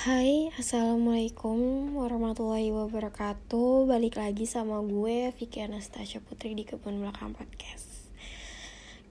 Hai, 0.00 0.48
Assalamualaikum 0.56 1.92
warahmatullahi 1.92 2.72
wabarakatuh. 2.72 3.84
Balik 3.84 4.16
lagi 4.16 4.48
sama 4.48 4.80
gue, 4.80 5.28
Vicky 5.36 5.60
Anastasia 5.60 6.24
Putri 6.24 6.56
di 6.56 6.64
Kebun 6.64 7.04
Belakang 7.04 7.36
Podcast. 7.36 8.08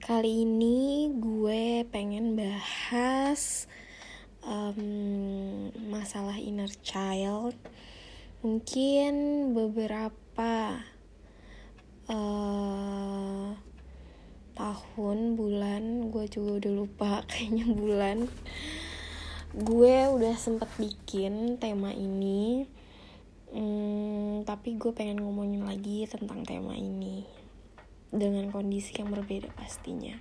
Kali 0.02 0.50
ini 0.50 1.14
gue 1.14 1.86
pengen 1.94 2.34
bahas 2.34 3.70
um, 4.42 5.70
masalah 5.94 6.42
inner 6.42 6.74
child. 6.82 7.54
Mungkin 8.42 9.14
beberapa 9.54 10.74
uh, 12.10 13.54
tahun, 14.58 15.38
bulan, 15.38 16.10
gue 16.10 16.26
juga 16.34 16.66
udah 16.66 16.74
lupa 16.74 17.22
kayaknya 17.30 17.70
bulan 17.78 18.26
gue 19.60 19.96
udah 20.08 20.40
sempet 20.40 20.72
bikin 20.80 21.60
tema 21.60 21.92
ini 21.92 22.64
hmm, 23.52 24.48
tapi 24.48 24.80
gue 24.80 24.96
pengen 24.96 25.20
ngomongin 25.20 25.68
lagi 25.68 26.08
tentang 26.08 26.48
tema 26.48 26.80
ini 26.80 27.28
dengan 28.10 28.50
kondisi 28.50 28.98
yang 28.98 29.14
berbeda 29.14 29.52
pastinya. 29.54 30.18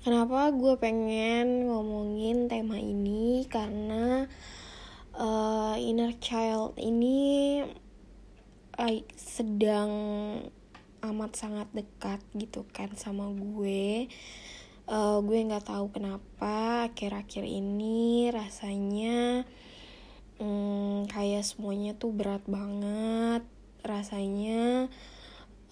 Kenapa 0.00 0.48
gue 0.54 0.78
pengen 0.80 1.68
ngomongin 1.68 2.48
tema 2.48 2.80
ini? 2.80 3.44
Karena 3.50 4.24
uh, 5.18 5.76
inner 5.76 6.14
child 6.22 6.78
ini 6.80 7.60
uh, 8.78 8.94
sedang 9.18 9.90
amat 11.02 11.30
sangat 11.34 11.68
dekat 11.74 12.22
gitu 12.38 12.62
kan 12.70 12.94
sama 12.94 13.28
gue 13.34 14.06
uh, 14.88 15.20
gue 15.20 15.38
nggak 15.44 15.68
tahu 15.68 15.92
kenapa 15.92 16.88
akhir-akhir 16.90 17.44
ini 17.44 18.32
rasanya 18.32 19.44
um, 20.40 21.04
kayak 21.06 21.44
semuanya 21.44 21.94
tuh 21.94 22.10
berat 22.10 22.42
banget. 22.48 23.44
Rasanya 23.84 24.90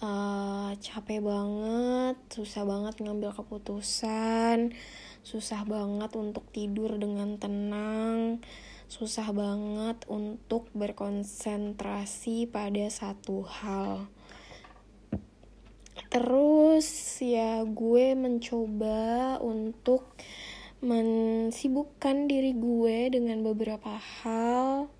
uh, 0.01 0.71
capek 0.77 1.21
banget 1.21 2.15
susah 2.29 2.63
banget 2.65 3.01
ngambil 3.01 3.33
keputusan 3.33 4.73
susah 5.25 5.67
banget 5.67 6.11
untuk 6.15 6.47
tidur 6.55 6.95
dengan 6.95 7.35
tenang 7.35 8.39
susah 8.87 9.35
banget 9.35 10.07
untuk 10.07 10.71
berkonsentrasi 10.71 12.47
pada 12.47 12.87
satu 12.87 13.43
hal 13.43 14.07
terus 16.07 17.19
ya 17.19 17.63
gue 17.67 18.15
mencoba 18.15 19.37
untuk 19.43 20.15
mensibukkan 20.77 22.29
diri 22.29 22.53
gue 22.53 23.09
dengan 23.09 23.41
beberapa 23.41 23.97
hal. 23.97 24.93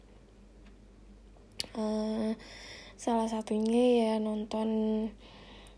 Uh, 1.77 2.33
salah 2.97 3.29
satunya 3.29 4.09
ya 4.09 4.13
nonton 4.17 4.69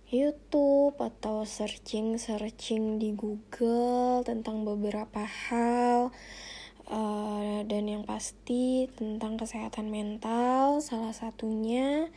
YouTube 0.08 0.96
atau 0.98 1.44
searching 1.44 2.16
searching 2.16 2.98
di 2.98 3.12
Google 3.12 4.24
tentang 4.24 4.64
beberapa 4.64 5.28
hal. 5.28 6.16
Uh, 6.90 7.62
dan 7.70 7.86
yang 7.86 8.02
pasti 8.02 8.90
tentang 8.98 9.38
kesehatan 9.38 9.94
mental 9.94 10.82
salah 10.82 11.14
satunya 11.14 12.10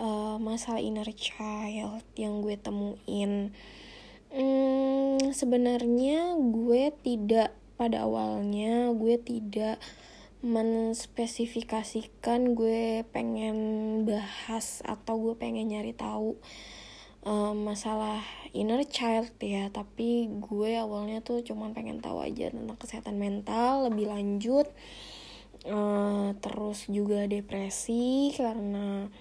uh, 0.00 0.40
masalah 0.40 0.80
inner 0.80 1.12
child 1.12 2.00
yang 2.16 2.40
gue 2.40 2.56
temuin. 2.56 3.52
Hmm, 4.32 5.20
sebenarnya 5.36 6.40
gue 6.40 6.88
tidak 7.04 7.52
pada 7.76 8.08
awalnya 8.08 8.88
gue 8.96 9.20
tidak 9.20 9.76
menspesifikasikan 10.40 12.56
gue 12.56 13.04
pengen 13.12 13.58
bahas 14.08 14.80
atau 14.88 15.20
gue 15.20 15.36
pengen 15.36 15.68
nyari 15.68 15.92
tahu 15.92 16.40
uh, 17.28 17.52
masalah 17.52 18.24
inner 18.56 18.80
child 18.88 19.36
ya. 19.36 19.68
Tapi 19.68 20.32
gue 20.40 20.80
awalnya 20.80 21.20
tuh 21.20 21.44
cuman 21.44 21.76
pengen 21.76 22.00
tahu 22.00 22.24
aja 22.24 22.48
tentang 22.48 22.80
kesehatan 22.80 23.20
mental 23.20 23.92
lebih 23.92 24.08
lanjut 24.08 24.64
uh, 25.68 26.32
terus 26.40 26.88
juga 26.88 27.28
depresi 27.28 28.32
karena 28.32 29.12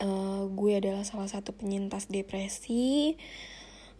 uh, 0.00 0.48
gue 0.50 0.72
adalah 0.76 1.04
salah 1.06 1.28
satu 1.28 1.54
penyintas 1.56 2.08
depresi. 2.10 3.16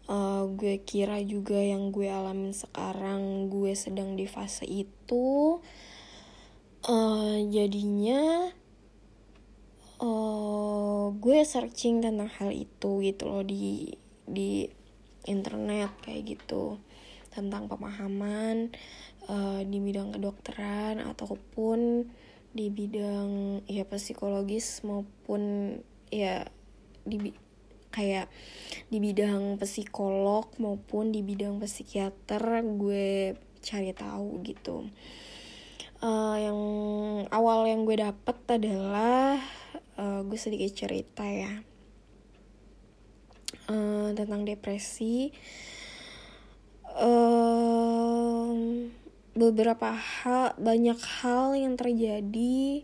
Uh, 0.07 0.47
gue 0.55 0.79
kira 0.87 1.19
juga 1.27 1.59
yang 1.59 1.91
gue 1.91 2.07
alamin 2.07 2.55
sekarang 2.55 3.51
gue 3.51 3.75
sedang 3.75 4.15
di 4.15 4.31
fase 4.31 4.62
itu. 4.67 5.59
Uh, 6.87 7.43
jadinya 7.51 8.55
uh, 9.99 11.11
gue 11.11 11.39
searching 11.43 11.99
tentang 12.05 12.31
hal 12.31 12.55
itu 12.55 13.03
gitu 13.03 13.27
loh 13.27 13.43
di 13.43 13.99
di 14.27 14.71
internet 15.27 15.91
kayak 16.06 16.39
gitu. 16.39 16.79
Tentang 17.35 17.67
pemahaman 17.67 18.71
uh, 19.27 19.61
di 19.67 19.79
bidang 19.83 20.15
kedokteran 20.15 21.03
ataupun 21.03 22.09
di 22.56 22.72
bidang 22.72 23.61
ya 23.69 23.84
psikologis 23.84 24.81
maupun 24.81 25.77
ya 26.09 26.49
di 27.05 27.37
kayak 27.93 28.33
di 28.89 29.00
bidang 29.00 29.61
psikolog 29.61 30.49
maupun 30.61 31.12
di 31.12 31.21
bidang 31.21 31.61
psikiater 31.61 32.65
gue 32.65 33.37
cari 33.61 33.93
tahu 33.93 34.41
gitu. 34.44 34.89
Uh, 35.97 36.37
yang 36.37 36.61
awal 37.33 37.65
yang 37.65 37.89
gue 37.89 37.97
dapet 37.97 38.37
adalah 38.53 39.41
uh, 39.97 40.21
gue 40.25 40.37
sedikit 40.37 40.73
cerita 40.77 41.25
ya. 41.25 41.65
Uh, 43.67 44.12
tentang 44.12 44.44
depresi. 44.44 45.33
Uh, 46.97 47.66
beberapa 49.37 49.93
hal 49.93 50.57
banyak 50.57 50.97
hal 51.21 51.53
yang 51.53 51.77
terjadi 51.77 52.83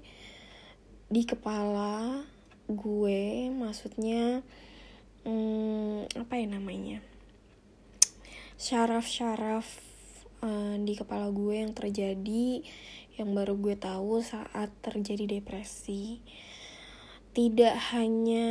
di 1.12 1.22
kepala 1.24 2.24
gue 2.68 3.48
maksudnya 3.50 4.44
hmm, 5.24 6.12
apa 6.12 6.34
ya 6.36 6.46
namanya 6.46 6.98
syaraf-syaraf 8.60 9.66
uh, 10.44 10.76
di 10.78 10.94
kepala 10.94 11.32
gue 11.34 11.66
yang 11.66 11.72
terjadi 11.74 12.62
yang 13.20 13.36
baru 13.36 13.60
gue 13.60 13.76
tahu 13.76 14.24
saat 14.24 14.72
terjadi 14.80 15.38
depresi. 15.38 16.24
Tidak 17.32 17.76
hanya 17.92 18.48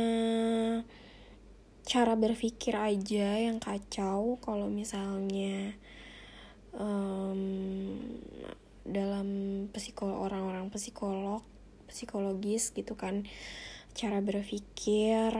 cara 1.82 2.14
berpikir 2.14 2.78
aja 2.78 3.42
yang 3.42 3.58
kacau 3.58 4.38
kalau 4.38 4.70
misalnya 4.70 5.74
um, 6.76 7.40
dalam 8.82 9.28
psikolog 9.70 10.26
orang-orang 10.26 10.68
psikolog 10.74 11.44
psikologis 11.86 12.72
gitu 12.72 12.96
kan. 12.96 13.28
Cara 13.92 14.24
berpikir 14.24 15.30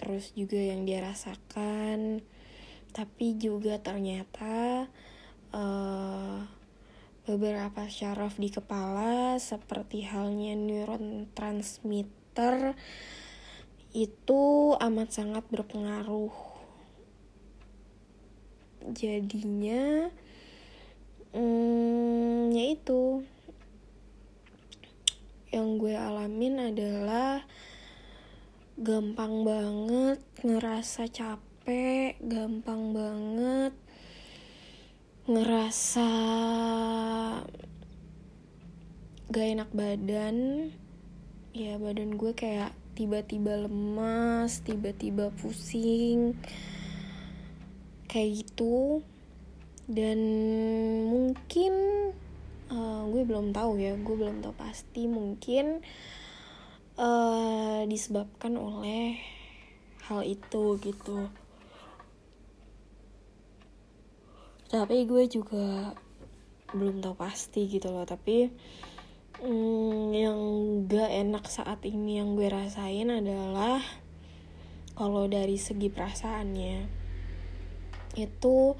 terus 0.00 0.32
juga 0.32 0.58
yang 0.58 0.88
dia 0.88 1.04
rasakan. 1.04 2.24
Tapi 2.92 3.40
juga 3.40 3.80
ternyata 3.80 4.88
uh, 5.52 6.44
beberapa 7.22 7.86
syaraf 7.86 8.36
di 8.36 8.50
kepala 8.50 9.38
seperti 9.38 10.02
halnya 10.02 10.58
neuron 10.58 11.30
transmitter 11.32 12.74
itu 13.92 14.74
amat 14.80 15.08
sangat 15.12 15.44
berpengaruh. 15.52 16.32
Jadinya 18.90 20.10
hmm, 21.32 22.52
ya 22.52 22.64
itu. 22.72 23.24
Yang 25.52 25.68
gue 25.80 25.94
alamin 25.96 26.72
adalah 26.72 27.44
gampang 28.80 29.44
banget 29.44 30.18
ngerasa 30.40 31.04
capek 31.12 32.16
gampang 32.24 32.96
banget 32.96 33.76
ngerasa 35.28 36.10
gak 39.28 39.46
enak 39.56 39.70
badan. 39.76 40.68
Ya 41.52 41.76
badan 41.76 42.16
gue 42.16 42.32
kayak 42.32 42.72
tiba-tiba 42.92 43.64
lemas 43.64 44.60
tiba-tiba 44.60 45.32
pusing 45.32 46.36
kayak 48.12 48.44
gitu 48.44 49.00
dan 49.90 50.18
mungkin 51.10 51.72
uh, 52.70 53.02
gue 53.10 53.22
belum 53.26 53.50
tahu 53.50 53.78
ya 53.82 53.98
gue 53.98 54.14
belum 54.14 54.42
tahu 54.42 54.54
pasti 54.54 55.10
mungkin 55.10 55.82
uh, 56.98 57.82
disebabkan 57.86 58.58
oleh 58.58 59.18
hal 60.06 60.22
itu 60.26 60.78
gitu. 60.82 61.30
Tapi 64.72 65.04
gue 65.04 65.28
juga 65.28 65.92
belum 66.72 67.04
tahu 67.04 67.14
pasti 67.16 67.68
gitu 67.68 67.92
loh 67.92 68.08
tapi 68.08 68.48
hmm, 69.44 70.08
yang 70.16 70.38
gak 70.88 71.10
enak 71.12 71.44
saat 71.46 71.84
ini 71.84 72.16
yang 72.20 72.32
gue 72.32 72.48
rasain 72.48 73.12
adalah 73.12 73.80
kalau 74.96 75.28
dari 75.28 75.60
segi 75.60 75.92
perasaannya 75.92 76.88
itu 78.16 78.76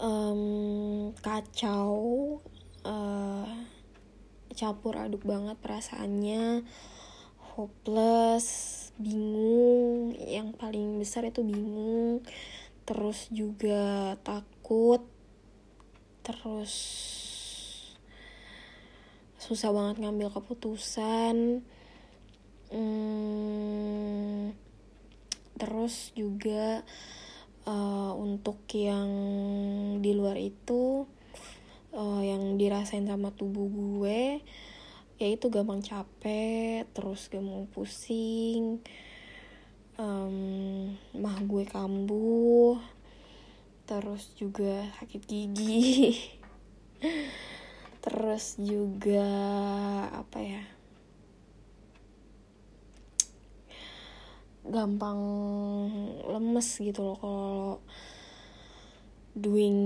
um, 0.00 1.12
kacau 1.20 2.38
uh, 2.84 3.48
campur 4.56 4.96
aduk 4.96 5.24
banget 5.24 5.56
perasaannya. 5.60 6.64
Hopeless 7.56 8.46
bingung. 9.00 10.16
Yang 10.16 10.48
paling 10.56 11.00
besar 11.00 11.28
itu 11.28 11.44
bingung. 11.44 12.24
Terus 12.88 13.28
juga 13.32 14.16
takut. 14.24 15.04
Terus 16.24 16.74
susah 19.36 19.70
banget 19.70 20.02
ngambil 20.02 20.32
keputusan. 20.34 21.62
Hmm, 22.66 24.50
terus 25.54 26.10
juga 26.18 26.82
untuk 28.14 28.62
yang 28.70 29.10
di 29.98 30.14
luar 30.14 30.38
itu 30.38 31.06
uh, 31.96 32.22
yang 32.22 32.54
dirasain 32.54 33.08
sama 33.08 33.34
tubuh 33.34 33.66
gue 33.66 34.44
yaitu 35.16 35.48
gampang 35.48 35.80
capek 35.80 36.84
terus 36.92 37.32
gampang 37.32 37.64
pusing 37.72 38.84
um, 39.96 40.92
mah 41.16 41.38
gue 41.40 41.64
kambuh 41.64 42.76
terus 43.88 44.36
juga 44.36 44.84
sakit 45.00 45.22
gigi 45.24 46.20
terus 48.04 48.60
juga 48.60 49.32
apa 50.12 50.38
ya 50.42 50.75
gampang 54.70 55.20
lemes 56.26 56.68
gitu 56.82 57.12
loh 57.12 57.16
kalau 57.18 57.64
doing 59.36 59.78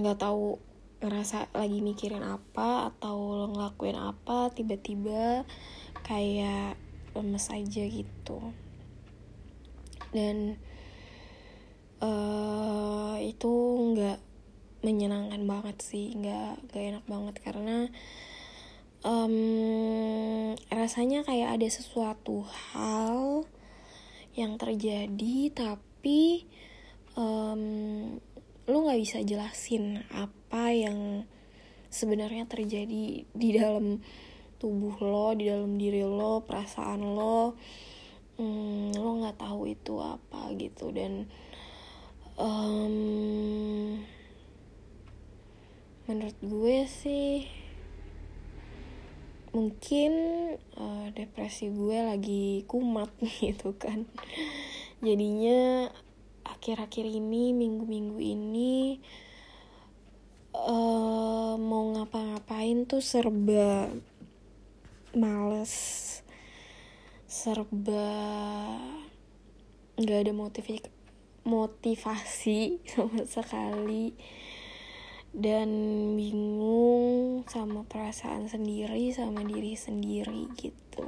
nggak 0.00 0.18
tahu 0.18 0.56
ngerasa 0.98 1.52
lagi 1.54 1.78
mikirin 1.78 2.26
apa 2.26 2.90
atau 2.90 3.46
ngelakuin 3.54 3.94
apa 3.94 4.50
tiba-tiba 4.50 5.46
kayak 6.02 6.74
lemes 7.14 7.46
aja 7.54 7.84
gitu. 7.86 8.38
Dan 10.10 10.58
uh, 12.02 13.14
itu 13.22 13.52
nggak 13.94 14.18
menyenangkan 14.82 15.42
banget 15.42 15.76
sih 15.82 16.14
nggak 16.14 16.70
nggak 16.70 16.84
enak 16.94 17.04
banget 17.10 17.34
karena 17.42 17.76
um, 19.02 20.54
rasanya 20.70 21.26
kayak 21.26 21.58
ada 21.58 21.68
sesuatu 21.68 22.46
hal 22.46 23.42
yang 24.38 24.54
terjadi 24.54 25.50
tapi 25.50 26.46
um, 27.18 27.62
lu 28.70 28.76
nggak 28.86 29.02
bisa 29.02 29.18
jelasin 29.26 30.06
apa 30.14 30.70
yang 30.70 31.26
sebenarnya 31.90 32.46
terjadi 32.46 33.26
di 33.26 33.48
dalam 33.50 33.98
tubuh 34.62 34.94
lo 35.02 35.34
di 35.34 35.50
dalam 35.50 35.74
diri 35.74 36.06
lo 36.06 36.46
perasaan 36.46 37.02
lo. 37.02 37.58
Hmm, 38.38 38.94
lo 38.94 39.18
nggak 39.18 39.42
tahu 39.42 39.66
itu 39.66 39.98
apa 39.98 40.54
gitu. 40.54 40.94
Dan 40.94 41.26
um, 42.38 42.94
menurut 46.06 46.38
gue 46.38 46.78
sih 46.86 47.57
mungkin 49.52 50.12
uh, 50.76 51.08
depresi 51.12 51.72
gue 51.72 51.98
lagi 52.04 52.64
kumat 52.68 53.12
gitu 53.42 53.76
kan. 53.76 54.04
Jadinya 55.04 55.88
akhir-akhir 56.48 57.06
ini 57.06 57.52
minggu-minggu 57.54 58.18
ini 58.18 58.98
uh, 60.56 61.54
mau 61.60 61.92
ngapa-ngapain 61.94 62.88
tuh 62.88 63.04
serba 63.04 63.92
males 65.16 65.74
serba 67.28 68.08
nggak 70.00 70.18
ada 70.24 70.32
motivasi 70.32 70.88
motivasi 71.44 72.60
sama 72.92 73.24
sekali 73.24 74.16
dan 75.36 75.68
bingung 76.16 77.44
sama 77.44 77.84
perasaan 77.84 78.48
sendiri 78.48 79.12
sama 79.12 79.44
diri 79.44 79.76
sendiri 79.76 80.48
gitu. 80.56 81.06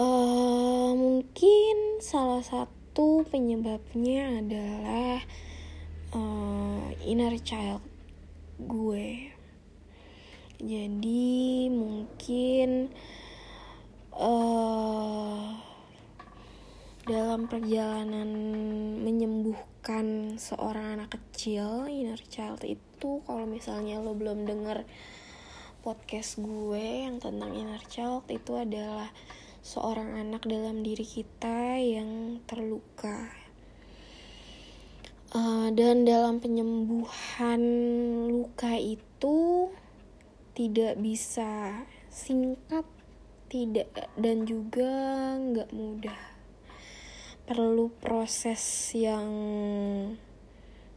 Uh, 0.00 0.96
mungkin 0.96 2.00
salah 2.00 2.40
satu 2.40 3.20
penyebabnya 3.28 4.40
adalah 4.40 5.20
uh, 6.16 6.88
inner 7.04 7.36
child 7.44 7.84
gue. 8.56 9.32
Jadi 10.60 11.68
mungkin 11.72 12.92
uh, 14.12 15.56
dalam 17.08 17.48
perjalanan 17.48 18.28
menyembuhkan 19.00 19.69
seorang 20.36 21.00
anak 21.00 21.16
kecil 21.16 21.88
inner 21.88 22.20
child 22.28 22.60
itu 22.68 23.24
kalau 23.24 23.48
misalnya 23.48 23.96
lo 23.96 24.12
belum 24.12 24.44
denger 24.44 24.84
podcast 25.80 26.36
gue 26.36 27.08
yang 27.08 27.16
tentang 27.16 27.56
inner 27.56 27.80
child 27.88 28.28
itu 28.28 28.60
adalah 28.60 29.08
seorang 29.60 30.16
anak 30.16 30.44
dalam 30.44 30.84
diri 30.84 31.04
kita 31.04 31.80
yang 31.80 32.40
terluka. 32.44 33.32
Uh, 35.30 35.70
dan 35.72 36.02
dalam 36.02 36.42
penyembuhan 36.42 37.62
luka 38.28 38.74
itu 38.76 39.70
tidak 40.58 40.98
bisa 40.98 41.86
singkat, 42.10 42.82
tidak 43.46 43.88
dan 44.18 44.42
juga 44.44 44.92
nggak 45.38 45.70
mudah. 45.70 46.29
Perlu 47.50 47.90
proses 47.98 48.62
yang 48.94 49.26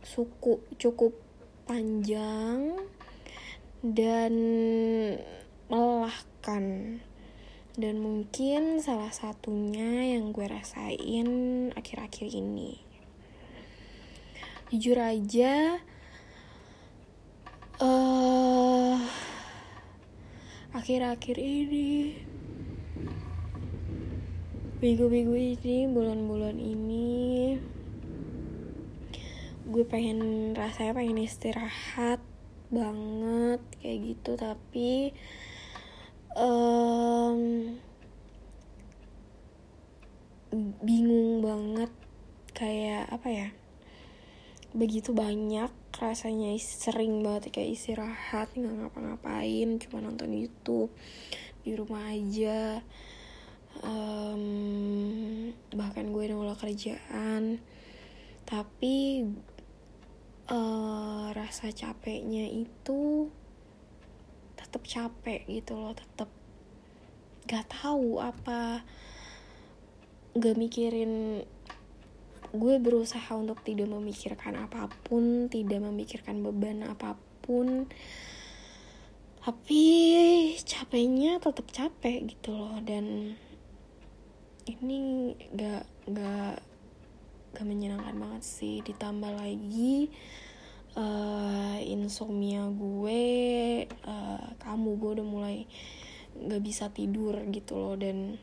suku 0.06 0.62
cukup 0.78 1.18
panjang 1.66 2.77
dan 3.82 4.34
melelahkan. 5.66 6.66
Dan 7.74 7.96
mungkin 8.06 8.86
salah 8.86 9.10
satunya 9.10 10.13
yang 10.13 10.30
gue 10.30 10.46
rasain 10.46 11.30
akhir-akhir 11.74 12.30
ini. 12.30 12.77
Jujur 14.70 15.01
aja 15.01 15.82
uh, 17.82 19.01
akhir-akhir 20.77 21.42
ini 21.42 22.13
minggu-minggu 24.84 25.32
ini 25.40 25.88
bulan-bulan 25.88 26.60
ini 26.60 27.56
gue 29.63 29.84
pengen 29.88 30.52
rasanya 30.52 31.00
pengen 31.00 31.24
istirahat 31.24 32.20
banget 32.68 33.63
kayak 33.80 34.00
gitu. 34.12 34.36
Tapi 34.36 35.16
um, 36.36 37.40
bingung 40.84 41.40
banget 41.40 41.92
kayak 42.52 43.08
apa 43.08 43.28
ya 43.32 43.48
begitu 44.75 45.16
banyak 45.16 45.72
rasanya 45.96 46.52
sering 46.60 47.24
banget 47.24 47.56
kayak 47.56 47.80
istirahat 47.80 48.52
nggak 48.52 48.84
ngapa-ngapain 48.84 49.80
cuma 49.80 50.04
nonton 50.04 50.36
YouTube 50.36 50.92
di 51.63 51.72
rumah 51.72 52.12
aja 52.12 52.84
um, 53.82 55.50
bahkan 55.74 56.13
gue 56.13 56.30
nolak 56.30 56.62
kerjaan. 56.62 57.58
Tapi 58.46 59.25
uh, 60.53 61.34
rasa 61.34 61.74
capeknya 61.74 62.46
itu 62.51 63.32
tetap 64.53 64.84
capek 64.86 65.46
gitu 65.50 65.77
loh 65.77 65.94
tetap 65.94 66.30
gak 67.46 67.68
tahu 67.70 68.24
apa 68.24 68.82
gak 70.34 70.58
mikirin 70.58 71.44
gue 72.53 72.75
berusaha 72.77 73.34
untuk 73.34 73.65
tidak 73.65 73.89
memikirkan 73.89 74.53
apa 74.58 74.86
pun 75.06 75.50
tidak 75.50 75.82
memikirkan 75.82 76.46
beban 76.46 76.86
apa 76.86 77.18
pun. 77.42 77.89
Tapi 79.44 79.86
capeknya 80.63 81.42
tetap 81.42 81.68
capek 81.74 82.32
gitu 82.32 82.53
loh 82.53 82.77
dan 82.86 83.36
ini 84.63 85.34
gak 85.51 85.84
gak 86.08 86.55
gak 87.53 87.65
menyenangkan 87.67 88.15
banget 88.15 88.43
sih. 88.43 88.79
Ditambah 88.82 89.36
lagi 89.36 90.10
uh, 90.96 91.77
insomnia 91.84 92.70
gue 92.72 93.24
uh, 94.08 94.46
kamu 94.63 94.89
gue 94.98 95.10
udah 95.20 95.27
mulai 95.27 95.58
nggak 96.34 96.63
bisa 96.63 96.89
tidur 96.89 97.38
gitu 97.51 97.77
loh. 97.77 97.96
Dan 98.00 98.39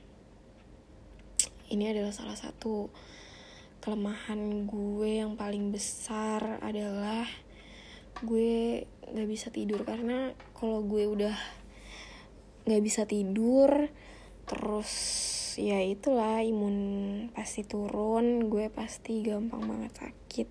ini 1.71 1.85
adalah 1.89 2.13
salah 2.15 2.37
satu 2.37 2.91
kelemahan 3.81 4.69
gue 4.69 5.25
yang 5.25 5.41
paling 5.41 5.73
besar 5.73 6.61
adalah 6.61 7.25
gue 8.21 8.85
nggak 9.11 9.29
bisa 9.31 9.49
tidur. 9.49 9.83
Karena 9.89 10.31
kalau 10.53 10.85
gue 10.85 11.09
udah 11.09 11.37
nggak 12.69 12.83
bisa 12.85 13.09
tidur 13.09 13.89
terus 14.45 14.93
ya 15.61 15.85
itulah 15.85 16.41
imun 16.41 16.77
pasti 17.37 17.69
turun 17.69 18.49
gue 18.49 18.73
pasti 18.73 19.21
gampang 19.21 19.69
banget 19.69 19.93
sakit. 20.01 20.49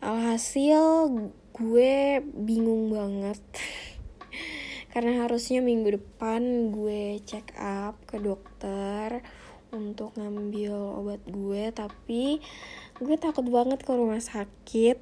Alhasil 0.00 1.12
gue 1.52 2.24
bingung 2.24 2.88
banget. 2.88 3.44
Karena 4.96 5.28
harusnya 5.28 5.60
minggu 5.60 6.00
depan 6.00 6.72
gue 6.72 7.20
check 7.28 7.52
up 7.60 8.00
ke 8.08 8.16
dokter 8.16 9.20
untuk 9.76 10.16
ngambil 10.16 10.72
obat 10.72 11.20
gue 11.28 11.68
tapi 11.74 12.40
gue 12.96 13.16
takut 13.20 13.44
banget 13.44 13.84
ke 13.84 13.92
rumah 13.92 14.22
sakit 14.22 14.96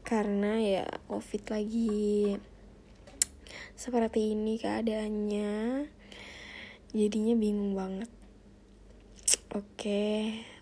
karena 0.00 0.60
ya 0.60 0.86
covid 1.10 1.44
lagi 1.50 2.38
seperti 3.74 4.32
ini 4.32 4.56
keadaannya 4.56 5.52
jadinya 6.94 7.34
bingung 7.34 7.74
banget. 7.74 8.06
Oke 9.50 9.66
okay, 9.74 10.18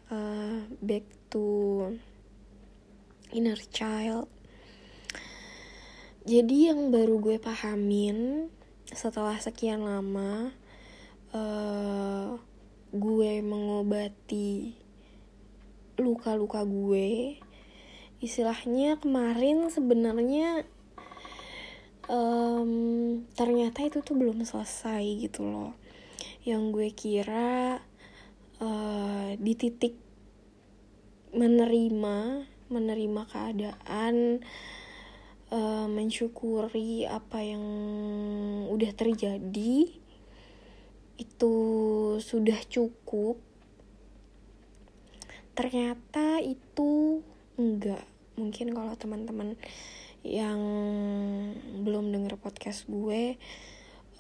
uh, 0.09 0.17
eh, 0.17 0.59
back 0.81 1.05
to 1.29 1.93
inner 3.37 3.61
child. 3.69 4.33
Jadi 6.25 6.73
yang 6.73 6.89
baru 6.89 7.21
gue 7.21 7.37
pahamin 7.37 8.49
setelah 8.89 9.37
sekian 9.37 9.85
lama 9.85 10.53
uh, 11.37 12.37
gue 12.93 13.33
mengobati 13.41 14.77
luka-luka 15.97 16.65
gue 16.65 17.41
istilahnya 18.23 19.01
kemarin 19.01 19.67
sebenarnya 19.73 20.63
um, 22.07 22.73
ternyata 23.35 23.83
itu 23.83 24.05
tuh 24.05 24.15
belum 24.15 24.45
selesai 24.47 25.03
gitu 25.25 25.43
loh 25.43 25.73
yang 26.43 26.75
gue 26.75 26.91
kira 26.91 27.79
uh, 28.59 29.29
di 29.39 29.53
titik 29.55 29.95
menerima 31.33 32.45
menerima 32.73 33.23
keadaan 33.29 34.41
uh, 35.53 35.87
mensyukuri 35.87 37.07
apa 37.07 37.45
yang 37.45 37.65
udah 38.73 38.93
terjadi 38.97 39.93
itu 41.21 41.55
sudah 42.19 42.59
cukup. 42.67 43.39
Ternyata 45.53 46.41
itu 46.41 47.21
enggak. 47.61 48.03
Mungkin 48.41 48.73
kalau 48.73 48.97
teman-teman 48.97 49.55
yang 50.25 50.61
belum 51.85 52.11
denger 52.11 52.41
podcast 52.41 52.89
gue 52.89 53.37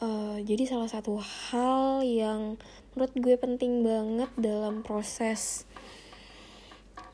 uh, 0.02 0.36
jadi 0.42 0.66
salah 0.66 0.90
satu 0.90 1.22
hal 1.22 2.02
yang 2.02 2.58
menurut 2.92 3.14
gue 3.14 3.36
penting 3.38 3.86
banget 3.86 4.30
dalam 4.34 4.82
proses 4.82 5.64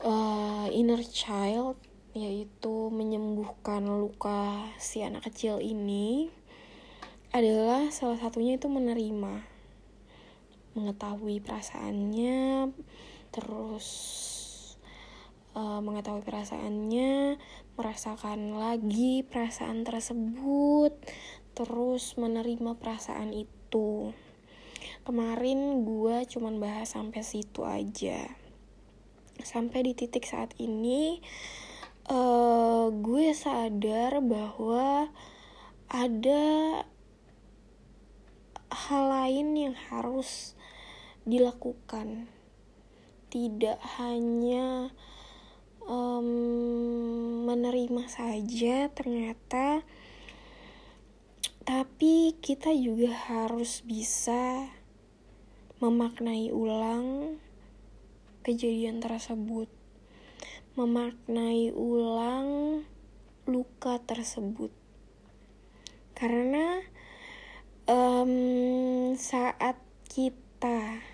uh, 0.02 0.66
inner 0.72 1.04
child 1.04 1.76
yaitu 2.16 2.88
menyembuhkan 2.90 3.84
luka 3.84 4.66
si 4.80 5.04
anak 5.04 5.28
kecil 5.28 5.60
ini 5.60 6.32
adalah 7.30 7.92
salah 7.92 8.16
satunya 8.16 8.56
itu 8.56 8.66
menerima 8.66 9.44
mengetahui 10.72 11.44
perasaannya 11.44 12.72
terus 13.28 13.86
uh, 15.52 15.78
mengetahui 15.84 16.24
perasaannya 16.24 17.36
merasakan 17.78 18.58
lagi 18.58 19.22
perasaan 19.22 19.86
tersebut 19.86 20.90
terus 21.54 22.18
menerima 22.18 22.74
perasaan 22.74 23.30
itu. 23.30 24.10
Kemarin 25.06 25.86
gue 25.86 26.26
cuman 26.26 26.58
bahas 26.58 26.98
sampai 26.98 27.22
situ 27.22 27.62
aja. 27.62 28.26
Sampai 29.38 29.86
di 29.86 29.94
titik 29.94 30.26
saat 30.26 30.58
ini 30.58 31.22
uh, 32.10 32.90
gue 32.90 33.30
sadar 33.30 34.26
bahwa 34.26 35.14
ada 35.86 36.44
hal 38.68 39.04
lain 39.06 39.54
yang 39.54 39.76
harus 39.88 40.58
dilakukan. 41.22 42.26
Tidak 43.30 43.78
hanya 44.02 44.90
um, 45.88 46.28
menerima 47.48 48.04
saja 48.12 48.92
ternyata. 48.92 49.82
Tapi 51.64 52.36
kita 52.40 52.72
juga 52.72 53.12
harus 53.28 53.84
bisa 53.84 54.72
memaknai 55.80 56.52
ulang 56.52 57.36
kejadian 58.44 59.00
tersebut. 59.00 59.68
Memaknai 60.76 61.72
ulang 61.72 62.80
luka 63.48 64.00
tersebut. 64.04 64.70
Karena 66.16 66.84
um, 67.88 69.12
saat 69.16 69.76
kita 70.08 71.04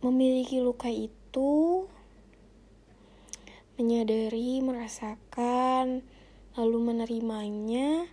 memiliki 0.00 0.58
luka 0.64 0.90
itu 0.90 1.19
menyadari, 3.80 4.60
merasakan, 4.60 6.04
lalu 6.52 6.78
menerimanya, 6.84 8.04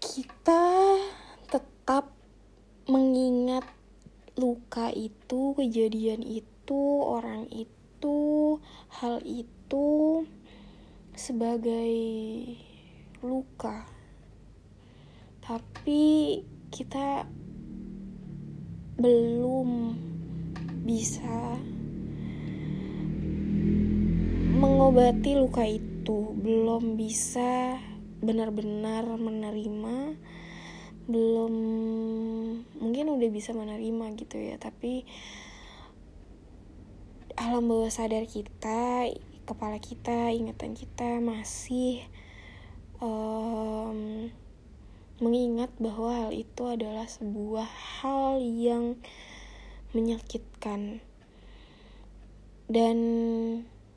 kita 0.00 0.96
tetap 1.52 2.08
mengingat 2.88 3.68
luka 4.38 4.88
itu, 4.96 5.52
kejadian 5.58 6.24
itu, 6.24 6.82
orang 7.04 7.50
itu, 7.52 8.56
hal 8.88 9.20
itu 9.28 10.24
sebagai 11.12 11.92
luka. 13.20 13.84
Tapi 15.44 16.40
kita 16.72 17.28
belum 18.96 20.00
bisa 20.82 21.58
mengobati 24.58 25.38
luka 25.38 25.62
itu, 25.66 26.34
belum 26.38 26.98
bisa 26.98 27.78
benar-benar 28.22 29.06
menerima, 29.18 30.18
belum 31.06 31.54
mungkin 32.78 33.04
udah 33.14 33.30
bisa 33.30 33.54
menerima 33.54 34.04
gitu 34.18 34.38
ya, 34.38 34.58
tapi 34.58 35.06
alam 37.38 37.66
bawah 37.66 37.90
sadar 37.90 38.26
kita, 38.28 39.10
kepala 39.42 39.82
kita, 39.82 40.30
ingatan 40.30 40.78
kita 40.78 41.18
masih 41.18 42.06
um, 43.02 44.30
mengingat 45.18 45.70
bahwa 45.78 46.26
hal 46.26 46.30
itu 46.30 46.62
adalah 46.66 47.06
sebuah 47.06 47.66
hal 47.66 48.38
yang 48.42 48.98
menyakitkan 49.92 51.00
dan 52.72 52.98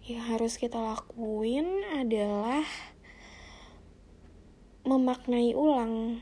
yang 0.06 0.24
harus 0.30 0.60
kita 0.60 0.78
lakuin 0.78 1.82
adalah 1.96 2.62
memaknai 4.86 5.58
ulang 5.58 6.22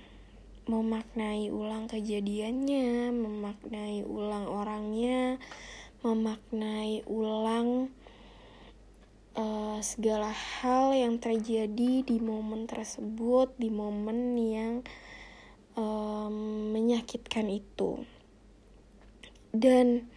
memaknai 0.69 1.51
ulang 1.51 1.91
kejadiannya 1.91 3.11
memaknai 3.11 4.07
ulang 4.07 4.47
orangnya 4.47 5.35
memaknai 6.03 7.03
ulang 7.07 7.91
uh, 9.37 9.79
segala 9.79 10.31
hal 10.31 10.93
yang 10.93 11.17
terjadi 11.17 12.05
di 12.05 12.17
momen 12.21 12.69
tersebut, 12.69 13.53
di 13.57 13.69
momen 13.71 14.35
yang 14.37 14.73
um, 15.79 16.69
menyakitkan 16.73 17.49
itu. 17.49 18.03
Dan 19.53 20.09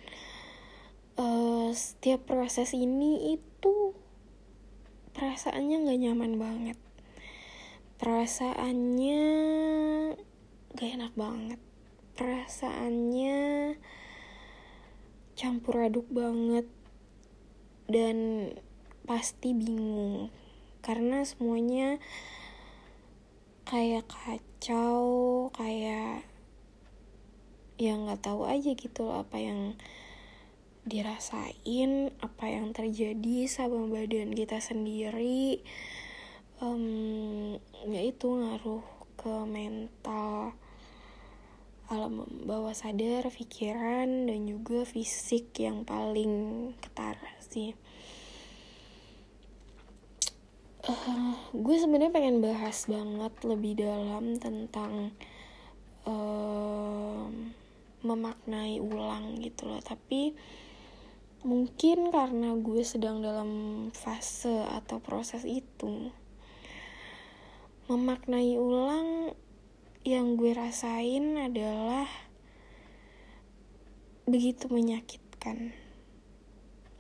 uh, 1.21 1.69
setiap 1.77 2.25
proses 2.25 2.73
ini 2.73 3.37
itu 3.37 3.93
perasaannya 5.13 5.85
gak 5.85 6.01
nyaman 6.01 6.35
banget. 6.41 6.79
Perasaannya 8.01 9.25
gak 10.73 10.91
enak 10.97 11.13
banget. 11.13 11.61
Perasaannya 12.17 13.37
campur 15.37 15.85
aduk 15.85 16.09
banget 16.09 16.65
dan 17.93 18.51
pasti 19.05 19.53
bingung 19.53 20.33
karena 20.81 21.29
semuanya 21.29 22.01
kayak 23.69 24.09
kacau 24.09 25.05
kayak 25.53 26.25
ya 27.77 27.93
nggak 27.93 28.25
tahu 28.25 28.49
aja 28.49 28.73
gitu 28.73 29.05
loh 29.05 29.21
apa 29.21 29.37
yang 29.37 29.77
dirasain 30.87 32.15
apa 32.23 32.45
yang 32.47 32.71
terjadi 32.71 33.51
sama 33.51 33.91
badan 33.91 34.33
kita 34.33 34.63
sendiri. 34.63 35.61
Um, 36.63 37.59
ya 37.91 38.01
itu 38.01 38.33
ngaruh 38.33 38.87
ke 39.19 39.35
mental 39.45 40.57
alam 41.87 42.27
bawah 42.47 42.75
sadar 42.75 43.31
pikiran 43.31 44.27
dan 44.27 44.41
juga 44.47 44.83
fisik 44.87 45.55
yang 45.59 45.83
paling 45.83 46.73
ketara 46.79 47.35
sih. 47.43 47.75
Uh, 50.87 51.35
gue 51.51 51.77
sebenarnya 51.83 52.15
pengen 52.15 52.39
bahas 52.39 52.87
banget 52.87 53.35
lebih 53.43 53.75
dalam 53.75 54.39
tentang 54.39 55.11
memaknai 58.05 58.83
ulang 58.83 59.41
gitu 59.41 59.69
loh. 59.71 59.81
Tapi 59.81 60.35
mungkin 61.47 62.11
karena 62.11 62.59
gue 62.59 62.83
sedang 62.83 63.23
dalam 63.23 63.51
fase 63.95 64.67
atau 64.67 64.99
proses 64.99 65.47
itu 65.47 66.11
memaknai 67.87 68.59
ulang 68.59 69.31
yang 70.03 70.35
gue 70.35 70.51
rasain 70.51 71.39
adalah 71.39 72.11
begitu 74.27 74.67
menyakitkan. 74.67 75.71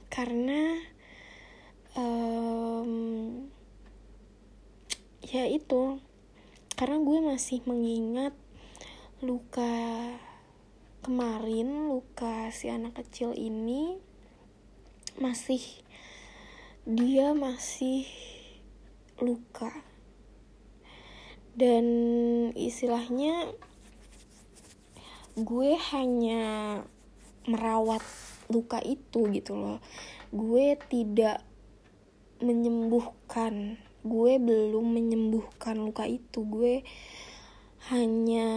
Karena 0.07 0.79
um, 1.99 3.51
ya 5.27 5.51
itu 5.51 5.99
karena 6.79 7.03
gue 7.03 7.19
masih 7.35 7.67
mengingat 7.67 8.37
luka 9.25 10.15
kemarin 11.07 11.87
luka 11.87 12.51
si 12.51 12.67
anak 12.67 12.99
kecil 12.99 13.31
ini 13.31 13.95
masih 15.23 15.63
dia 16.83 17.31
masih 17.31 18.11
luka. 19.23 19.71
Dan 21.55 21.87
istilahnya 22.59 23.55
gue 25.39 25.79
hanya 25.95 26.43
merawat 27.47 28.03
luka 28.51 28.83
itu 28.83 29.31
gitu 29.31 29.55
loh. 29.55 29.79
Gue 30.35 30.75
tidak 30.91 31.47
menyembuhkan 32.43 33.79
gue 34.03 34.43
belum 34.43 34.91
menyembuhkan 34.91 35.79
luka 35.87 36.03
itu. 36.11 36.43
Gue 36.43 36.83
hanya 37.95 38.51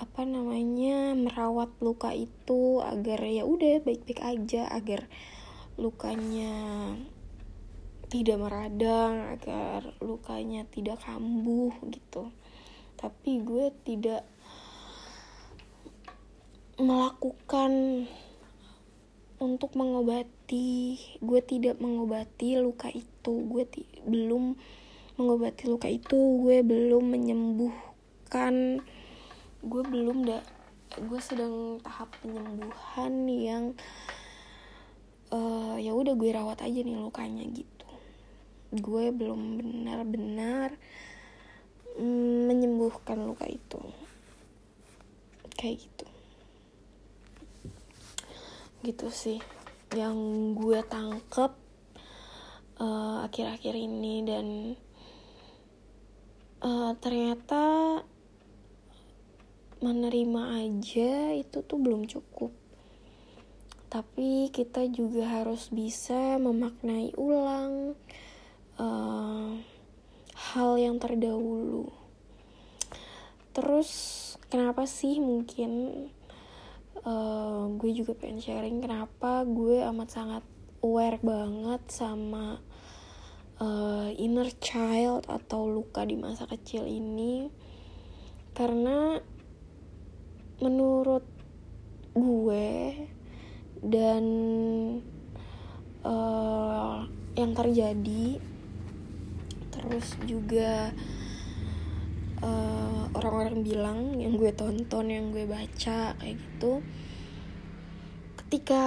apa 0.00 0.24
namanya 0.24 1.12
merawat 1.12 1.68
luka 1.84 2.16
itu 2.16 2.80
agar 2.80 3.20
ya 3.20 3.44
udah 3.44 3.84
baik-baik 3.84 4.24
aja 4.24 4.64
agar 4.72 5.04
lukanya 5.76 6.56
tidak 8.08 8.40
meradang 8.40 9.36
agar 9.36 9.92
lukanya 10.00 10.64
tidak 10.72 11.04
kambuh 11.04 11.76
gitu. 11.92 12.32
Tapi 12.96 13.44
gue 13.44 13.68
tidak 13.84 14.24
melakukan 16.80 18.04
untuk 19.36 19.76
mengobati 19.76 20.96
gue 21.20 21.40
tidak 21.44 21.76
mengobati 21.76 22.56
luka 22.56 22.88
itu. 22.88 23.32
Gue 23.46 23.68
belum 24.08 24.56
mengobati 25.20 25.68
luka 25.68 25.92
itu 25.92 26.18
gue 26.40 26.64
belum 26.64 27.04
menyembuhkan 27.12 28.80
gue 29.60 29.82
belum 29.84 30.24
dah 30.24 30.42
gue 30.98 31.20
sedang 31.22 31.78
tahap 31.84 32.10
penyembuhan 32.18 33.14
yang 33.30 33.64
uh, 35.30 35.78
ya 35.78 35.94
udah 35.94 36.18
gue 36.18 36.30
rawat 36.34 36.66
aja 36.66 36.82
nih 36.82 36.98
lukanya 36.98 37.46
gitu. 37.46 37.88
Gue 38.74 39.14
belum 39.14 39.62
benar-benar 39.62 40.74
mm, 41.94 42.50
menyembuhkan 42.50 43.22
luka 43.22 43.46
itu. 43.46 43.78
Kayak 45.54 45.86
gitu. 45.86 46.06
Gitu 48.82 49.06
sih 49.14 49.38
yang 49.94 50.18
gue 50.54 50.78
tangkep 50.86 51.52
uh, 52.78 53.26
akhir-akhir 53.26 53.74
ini 53.74 54.14
dan 54.22 54.46
uh, 56.62 56.94
ternyata 56.98 57.98
menerima 59.80 60.42
aja 60.60 61.32
itu 61.32 61.64
tuh 61.64 61.78
belum 61.80 62.04
cukup. 62.04 62.52
Tapi 63.90 64.52
kita 64.54 64.86
juga 64.86 65.26
harus 65.40 65.72
bisa 65.72 66.38
memaknai 66.38 67.16
ulang 67.18 67.98
uh, 68.78 69.50
hal 70.52 70.70
yang 70.78 71.00
terdahulu. 71.02 71.90
Terus 73.50 73.90
kenapa 74.46 74.86
sih 74.86 75.18
mungkin 75.18 76.06
uh, 77.02 77.66
gue 77.74 77.90
juga 77.90 78.14
pengen 78.14 78.38
sharing 78.38 78.78
kenapa 78.78 79.42
gue 79.42 79.82
amat 79.90 80.08
sangat 80.08 80.44
aware 80.80 81.18
banget 81.18 81.82
sama 81.90 82.62
uh, 83.58 84.08
inner 84.16 84.48
child 84.62 85.26
atau 85.26 85.66
luka 85.66 86.06
di 86.06 86.14
masa 86.14 86.46
kecil 86.46 86.86
ini? 86.86 87.50
Karena 88.54 89.18
menurut 90.60 91.24
gue 92.12 92.94
dan 93.80 94.24
uh, 96.04 97.08
yang 97.36 97.52
terjadi 97.56 98.40
terus 99.70 100.12
juga 100.28 100.92
eh, 102.44 103.02
orang-orang 103.16 103.64
bilang 103.64 103.98
yang 104.20 104.36
gue 104.36 104.52
tonton 104.52 105.08
yang 105.08 105.32
gue 105.32 105.48
baca 105.48 106.12
kayak 106.20 106.36
gitu 106.36 106.84
ketika 108.44 108.82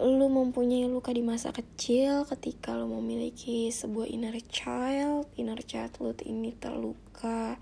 lu 0.00 0.32
mempunyai 0.32 0.88
luka 0.88 1.12
di 1.12 1.20
masa 1.20 1.52
kecil 1.52 2.24
ketika 2.24 2.72
lu 2.72 2.88
memiliki 2.88 3.68
sebuah 3.68 4.08
inner 4.08 4.34
child 4.48 5.28
inner 5.36 5.60
childhood 5.60 6.24
ini 6.24 6.56
terluka 6.56 7.60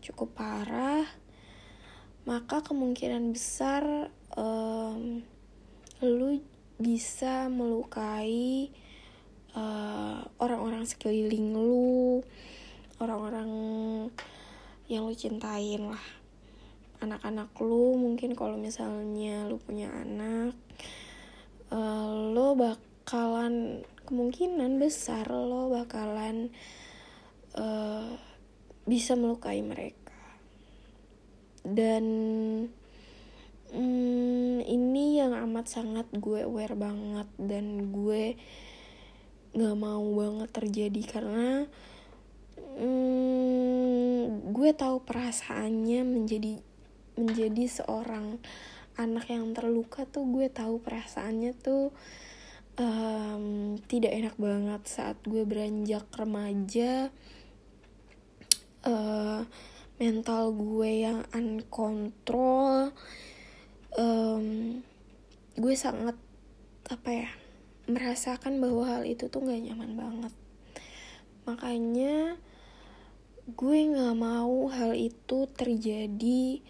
cukup 0.00 0.38
parah 0.38 1.04
maka 2.24 2.64
kemungkinan 2.64 3.36
besar 3.36 4.08
um, 4.32 5.20
lu 6.00 6.40
bisa 6.80 7.52
melukai 7.52 8.72
uh, 9.52 10.24
orang-orang 10.40 10.88
sekeliling 10.88 11.52
lu 11.52 12.24
orang-orang 12.98 13.50
yang 14.88 15.04
lu 15.04 15.14
cintain 15.16 15.84
lah. 15.84 16.04
Anak-anak 17.04 17.52
lu 17.60 18.00
mungkin 18.00 18.32
kalau 18.32 18.56
misalnya 18.56 19.44
lu 19.44 19.60
punya 19.60 19.92
anak 19.92 20.56
uh, 21.68 22.32
lo 22.32 22.56
bakalan 22.56 23.84
kemungkinan 24.08 24.80
besar 24.80 25.28
lo 25.28 25.68
bakalan 25.68 26.48
uh, 27.56 28.16
bisa 28.84 29.16
melukai 29.16 29.60
mereka 29.64 30.03
dan 31.64 32.04
hmm, 33.72 34.56
ini 34.62 35.18
yang 35.18 35.32
amat 35.48 35.66
sangat 35.66 36.06
gue 36.12 36.44
aware 36.44 36.76
banget 36.76 37.28
dan 37.40 37.90
gue 37.90 38.36
nggak 39.56 39.76
mau 39.80 40.04
banget 40.14 40.50
terjadi 40.52 41.02
karena 41.08 41.64
hmm, 42.76 44.52
gue 44.52 44.70
tahu 44.76 45.02
perasaannya 45.02 46.00
menjadi 46.04 46.60
menjadi 47.16 47.64
seorang 47.82 48.38
anak 48.94 49.26
yang 49.30 49.50
terluka 49.56 50.06
tuh 50.06 50.26
gue 50.28 50.46
tahu 50.52 50.78
perasaannya 50.82 51.54
tuh 51.58 51.90
um, 52.78 53.78
tidak 53.86 54.12
enak 54.14 54.34
banget 54.38 54.82
saat 54.86 55.18
gue 55.26 55.42
beranjak 55.46 56.06
remaja. 56.14 57.10
Uh, 58.84 59.46
mental 59.94 60.50
gue 60.50 61.06
yang 61.06 61.22
uncontrol 61.30 62.90
um, 63.94 64.46
gue 65.54 65.74
sangat 65.78 66.18
apa 66.90 67.10
ya 67.14 67.30
merasakan 67.86 68.58
bahwa 68.58 68.84
hal 68.88 69.02
itu 69.04 69.28
tuh 69.28 69.44
gak 69.44 69.60
nyaman 69.60 69.92
banget. 69.94 70.34
Makanya 71.44 72.40
gue 73.44 73.78
gak 73.92 74.16
mau 74.16 74.66
hal 74.72 74.96
itu 74.96 75.46
terjadi 75.52 76.64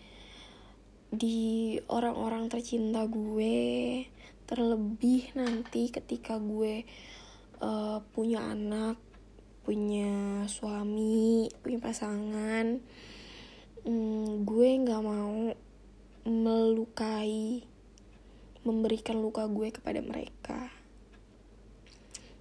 di 1.15 1.41
orang-orang 1.87 2.51
tercinta 2.51 3.07
gue. 3.07 4.05
Terlebih 4.45 5.33
nanti 5.39 5.89
ketika 5.89 6.37
gue 6.37 6.85
uh, 7.63 8.03
punya 8.13 8.45
anak 8.53 9.01
punya 9.65 10.45
suami 10.45 11.49
punya 11.65 11.81
pasangan 11.81 12.85
um, 13.85 14.45
gue 14.45 14.69
nggak 14.81 15.03
mau 15.05 15.53
melukai 16.25 17.61
memberikan 18.65 19.21
luka 19.21 19.45
gue 19.45 19.69
kepada 19.73 20.01
mereka. 20.01 20.73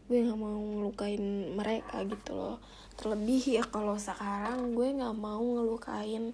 Gue 0.08 0.23
nggak 0.23 0.39
mau 0.39 0.56
ngelukain 0.56 1.56
mereka 1.56 2.03
gitu 2.08 2.32
loh. 2.36 2.58
Terlebih 2.95 3.60
ya 3.60 3.63
kalau 3.67 3.99
sekarang 3.99 4.71
gue 4.71 4.88
nggak 4.99 5.15
mau 5.19 5.43
ngelukain 5.43 6.32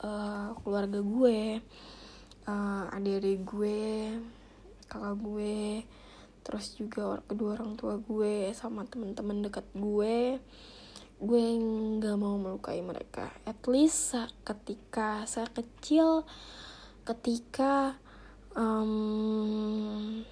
uh, 0.00 0.56
keluarga 0.64 1.00
gue 1.04 1.60
uh, 2.48 2.84
adik-adik 2.96 3.44
gue 3.44 3.80
kakak 4.88 5.16
gue 5.20 5.84
terus 6.40 6.72
juga 6.80 7.20
kedua 7.28 7.60
orang 7.60 7.76
tua 7.76 8.00
gue 8.00 8.56
sama 8.56 8.88
teman-teman 8.88 9.44
dekat 9.44 9.68
gue 9.76 10.40
gue 11.18 11.44
nggak 11.98 12.14
mau 12.14 12.38
melukai 12.38 12.78
mereka. 12.78 13.34
At 13.42 13.66
least 13.66 14.14
ketika 14.46 15.26
saya 15.26 15.50
kecil 15.50 16.22
ketika 17.02 17.98
um, 18.54 20.22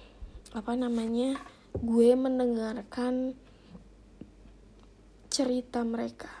apa 0.55 0.73
namanya 0.79 1.35
gue 1.75 2.15
mendengarkan 2.15 3.35
cerita 5.27 5.83
mereka. 5.83 6.31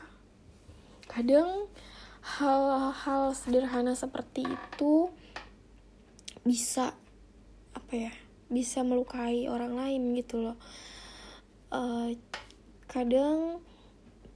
Kadang 1.11 1.67
hal-hal 2.23 3.35
sederhana 3.35 3.99
seperti 3.99 4.47
itu 4.47 5.11
bisa 6.47 6.95
apa 7.75 7.93
ya 7.93 8.13
bisa 8.47 8.79
melukai 8.83 9.51
orang 9.51 9.75
lain 9.75 10.15
gitu 10.15 10.39
loh. 10.39 10.57
Uh, 11.67 12.15
kadang 12.87 13.59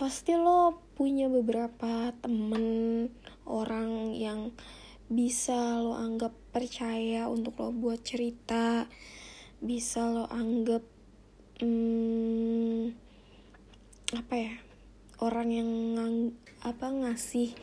pasti 0.01 0.33
lo 0.33 0.81
punya 0.97 1.29
beberapa 1.29 2.09
temen 2.25 3.05
orang 3.45 4.17
yang 4.17 4.49
bisa 5.13 5.77
lo 5.77 5.93
anggap 5.93 6.33
percaya 6.49 7.29
untuk 7.29 7.61
lo 7.61 7.69
buat 7.69 8.01
cerita 8.01 8.89
bisa 9.61 10.09
lo 10.09 10.25
anggap 10.25 10.81
hmm, 11.61 12.97
apa 14.17 14.33
ya 14.33 14.57
orang 15.21 15.53
yang 15.53 15.69
ngang, 15.69 16.17
apa 16.65 16.89
ngasih 16.89 17.53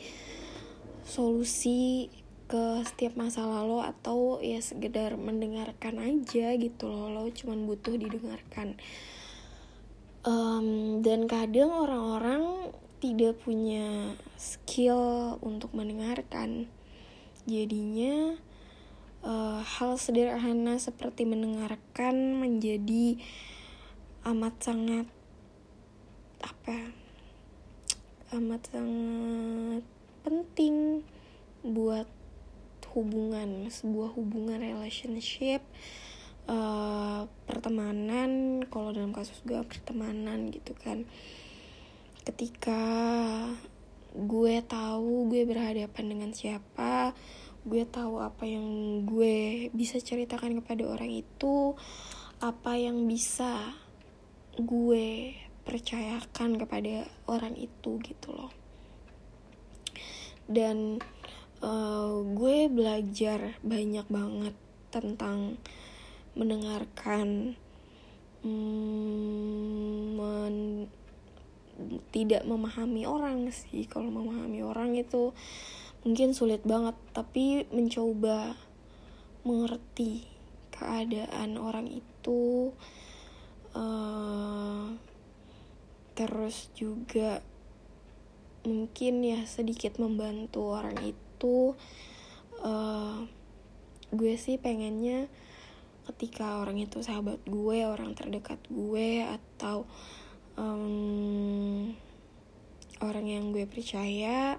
solusi 1.03 2.07
ke 2.47 2.87
setiap 2.87 3.19
masalah 3.19 3.67
lo 3.67 3.83
atau 3.83 4.39
ya 4.39 4.63
sekedar 4.63 5.19
mendengarkan 5.19 5.99
aja 5.99 6.55
gitu 6.55 6.87
loh. 6.87 7.11
Lo 7.11 7.27
cuman 7.35 7.67
butuh 7.67 7.99
didengarkan 7.99 8.79
um, 10.25 10.99
dan 11.05 11.31
kadang 11.31 11.71
orang-orang 11.71 12.75
tidak 12.99 13.39
punya 13.43 14.19
skill 14.35 15.39
untuk 15.43 15.71
mendengarkan. 15.75 16.67
Jadinya 17.47 18.35
uh, 19.23 19.63
hal 19.63 19.97
sederhana 19.97 20.77
seperti 20.79 21.25
mendengarkan 21.25 22.43
menjadi 22.43 23.19
amat 24.27 24.55
sangat 24.61 25.07
apa 26.39 26.93
amat 28.37 28.63
sangat 28.71 29.85
penting 30.23 31.03
buat 31.65 32.07
hubungan 32.93 33.71
sebuah 33.71 34.15
hubungan 34.19 34.61
relationship 34.61 35.65
uh, 36.49 37.29
pertemanan 37.47 38.65
kalau 38.67 38.91
dalam 38.91 39.13
kasus 39.13 39.39
gue 39.45 39.61
pertemanan 39.63 40.49
gitu 40.51 40.73
kan. 40.75 41.05
Ketika 42.25 42.83
gue 44.17 44.55
tahu 44.65 45.29
gue 45.31 45.45
berhadapan 45.45 46.05
dengan 46.11 46.31
siapa 46.33 47.13
gue 47.69 47.85
tahu 47.85 48.25
apa 48.25 48.49
yang 48.49 48.65
gue 49.05 49.69
bisa 49.77 50.01
ceritakan 50.01 50.57
kepada 50.65 50.89
orang 50.89 51.13
itu 51.13 51.77
apa 52.41 52.79
yang 52.81 53.05
bisa 53.05 53.77
gue 54.57 55.37
percayakan 55.69 56.57
kepada 56.57 57.05
orang 57.29 57.53
itu 57.61 58.01
gitu 58.01 58.33
loh. 58.33 58.53
Dan 60.49 60.97
uh, 61.61 62.25
gue 62.25 62.73
belajar 62.73 63.61
banyak 63.61 64.07
banget 64.09 64.57
tentang 64.89 65.61
mendengarkan 66.39 67.59
hmm, 68.47 70.15
men, 70.15 70.57
tidak 72.15 72.47
memahami 72.47 73.05
orang 73.05 73.51
sih. 73.51 73.91
Kalau 73.91 74.09
memahami 74.09 74.63
orang 74.63 74.95
itu 74.95 75.35
mungkin 76.07 76.31
sulit 76.31 76.63
banget 76.63 76.95
tapi 77.11 77.67
mencoba 77.75 78.55
mengerti 79.43 80.31
keadaan 80.71 81.59
orang 81.59 81.91
itu 81.91 82.71
uh, 83.75 84.95
terus 86.15 86.71
juga 86.79 87.43
mungkin 88.63 89.23
ya 89.27 89.43
sedikit 89.47 89.99
membantu 89.99 90.75
orang 90.75 90.99
itu 91.03 91.75
uh, 92.63 93.27
gue 94.15 94.35
sih 94.39 94.59
pengennya 94.59 95.27
ketika 96.09 96.65
orang 96.65 96.81
itu 96.81 97.05
sahabat 97.05 97.39
gue 97.45 97.85
orang 97.85 98.17
terdekat 98.17 98.57
gue 98.73 99.23
atau 99.25 99.85
um, 100.57 101.93
orang 103.05 103.27
yang 103.29 103.53
gue 103.53 103.69
percaya 103.69 104.57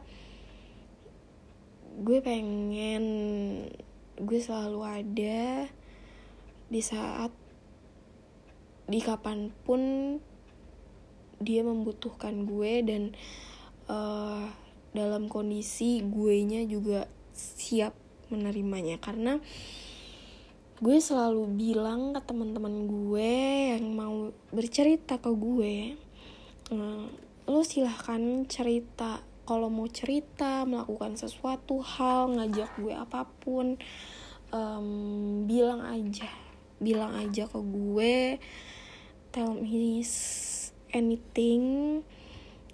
gue 1.99 2.19
pengen 2.21 3.03
gue 4.19 4.39
selalu 4.39 4.79
ada 4.85 5.67
di 6.69 6.81
saat 6.85 7.33
di 8.89 9.01
kapan 9.01 9.49
pun 9.65 9.81
dia 11.39 11.63
membutuhkan 11.63 12.45
gue 12.45 12.73
dan 12.83 13.03
uh, 13.87 14.49
dalam 14.91 15.29
kondisi 15.31 16.01
gue 16.03 16.35
nya 16.43 16.65
juga 16.65 17.05
siap 17.33 17.95
menerimanya. 18.33 18.97
Karena 18.99 19.39
gue 20.79 20.97
selalu 21.03 21.59
bilang 21.59 22.15
ke 22.15 22.23
teman-teman 22.23 22.87
gue 22.87 23.31
yang 23.75 23.85
mau 23.91 24.31
bercerita 24.55 25.19
ke 25.19 25.27
gue 25.27 25.99
uh, 26.71 27.05
lo 27.49 27.61
silahkan 27.65 28.45
cerita. 28.45 29.25
Kalau 29.49 29.73
mau 29.73 29.89
cerita 29.89 30.61
melakukan 30.69 31.17
sesuatu 31.17 31.81
hal 31.81 32.37
ngajak 32.37 32.69
gue 32.77 32.93
apa 32.93 33.25
pun 33.41 33.81
um, 34.53 34.87
bilang 35.49 35.81
aja. 35.81 36.29
Bilang 36.77 37.17
aja 37.17 37.49
ke 37.49 37.57
gue 37.57 38.37
tell 39.33 39.57
me 39.57 40.05
anything. 40.93 41.65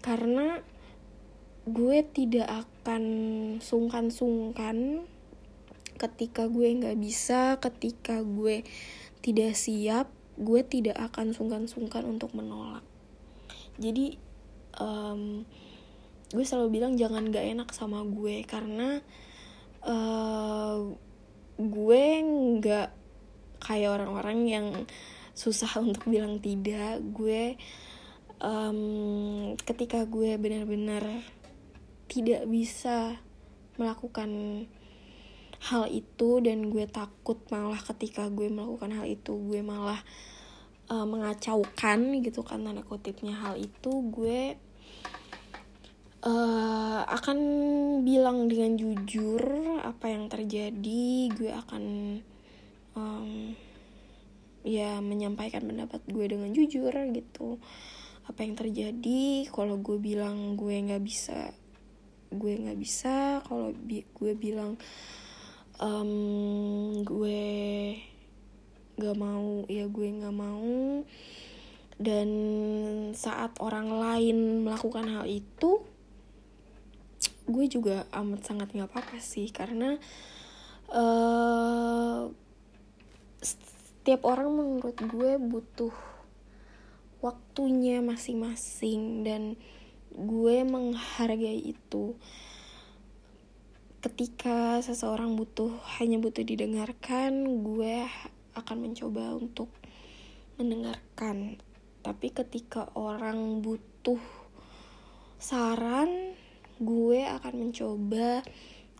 Karena 0.03 0.59
gue 1.65 1.97
tidak 2.11 2.67
akan 2.67 3.03
sungkan-sungkan 3.63 5.07
ketika 5.95 6.47
gue 6.51 6.67
nggak 6.67 6.97
bisa, 6.99 7.57
ketika 7.59 8.21
gue 8.21 8.63
tidak 9.23 9.55
siap, 9.55 10.11
gue 10.35 10.61
tidak 10.67 10.99
akan 10.99 11.31
sungkan-sungkan 11.31 12.03
untuk 12.05 12.35
menolak. 12.35 12.83
Jadi 13.79 14.19
um, 14.79 15.43
gue 16.31 16.43
selalu 16.43 16.81
bilang 16.81 16.93
jangan 16.99 17.31
gak 17.31 17.47
enak 17.47 17.69
sama 17.71 18.03
gue 18.03 18.43
karena 18.43 18.99
uh, 19.87 20.79
gue 21.55 22.03
nggak 22.59 22.89
kayak 23.63 23.89
orang-orang 23.95 24.39
yang 24.45 24.67
susah 25.35 25.71
untuk 25.85 26.07
bilang 26.11 26.43
tidak. 26.43 26.99
Gue 27.15 27.55
um, 28.43 29.53
ketika 29.63 30.03
gue 30.07 30.35
benar-benar 30.35 31.03
tidak 32.05 32.45
bisa 32.47 33.17
melakukan 33.75 34.63
hal 35.71 35.87
itu 35.87 36.43
dan 36.43 36.67
gue 36.69 36.85
takut 36.87 37.39
malah 37.49 37.79
ketika 37.79 38.27
gue 38.27 38.51
melakukan 38.51 38.91
hal 38.91 39.05
itu 39.07 39.33
gue 39.33 39.59
malah 39.63 39.99
uh, 40.91 41.07
mengacaukan 41.07 42.21
gitu 42.21 42.43
kan 42.43 42.61
tanda 42.61 42.83
kutipnya 42.85 43.33
hal 43.33 43.55
itu 43.57 43.91
gue 44.11 44.59
uh, 46.25 47.01
akan 47.05 47.37
bilang 48.01 48.49
dengan 48.49 48.75
jujur 48.75 49.41
apa 49.85 50.09
yang 50.11 50.27
terjadi. 50.27 51.29
Gue 51.31 51.51
akan 51.53 51.83
um, 52.97 53.53
ya 54.65 54.97
menyampaikan 54.99 55.69
pendapat 55.69 56.01
gue 56.09 56.25
dengan 56.25 56.49
jujur 56.51 56.91
gitu 57.13 57.61
apa 58.25 58.41
yang 58.41 58.57
terjadi. 58.57 59.47
Kalau 59.53 59.77
gue 59.79 60.01
bilang 60.01 60.57
gue 60.57 60.75
nggak 60.75 61.03
bisa 61.05 61.53
gue 62.33 62.53
nggak 62.57 62.79
bisa. 62.81 63.45
Kalau 63.45 63.71
bi 63.71 64.03
gue 64.03 64.33
bilang 64.33 64.75
um, 65.79 67.01
gue 67.03 67.45
gak 68.95 69.17
mau 69.19 69.67
ya 69.67 69.85
gue 69.87 70.07
gak 70.21 70.35
mau. 70.35 71.03
Dan 71.95 72.29
saat 73.15 73.55
orang 73.63 73.87
lain 73.87 74.67
melakukan 74.67 75.07
hal 75.07 75.25
itu 75.31 75.79
gue 77.45 77.65
juga 77.69 78.03
amat 78.11 78.41
sangat 78.43 78.75
nggak 78.75 78.91
apa-apa 78.91 79.17
sih. 79.23 79.47
Karena 79.47 79.95
uh, 80.91 82.27
setiap 83.39 84.27
orang 84.27 84.51
menurut 84.51 84.97
gue 84.99 85.31
butuh 85.39 85.95
waktunya 87.23 88.03
masing-masing. 88.03 89.23
Dan 89.23 89.55
gue 90.11 90.57
menghargai 90.67 91.75
itu 91.75 92.19
ketika 94.05 94.85
seseorang 94.85 95.33
butuh 95.33 95.81
hanya 95.97 96.21
butuh 96.21 96.45
didengarkan 96.45 97.65
gue 97.65 98.05
akan 98.53 98.77
mencoba 98.77 99.33
untuk 99.33 99.65
mendengarkan. 100.61 101.57
Tapi 102.05 102.29
ketika 102.29 102.93
orang 102.93 103.65
butuh 103.65 104.21
saran 105.41 106.37
gue 106.77 107.25
akan 107.25 107.53
mencoba 107.65 108.45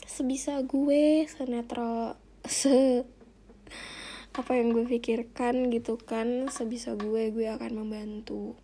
sebisa 0.10 0.66
gue 0.66 1.30
senetral 1.30 2.18
se 2.42 3.06
apa 4.34 4.52
yang 4.58 4.74
gue 4.74 4.90
pikirkan 4.90 5.70
gitu 5.70 6.02
kan 6.02 6.50
sebisa 6.50 6.98
gue 6.98 7.30
gue 7.30 7.46
akan 7.46 7.86
membantu. 7.86 8.58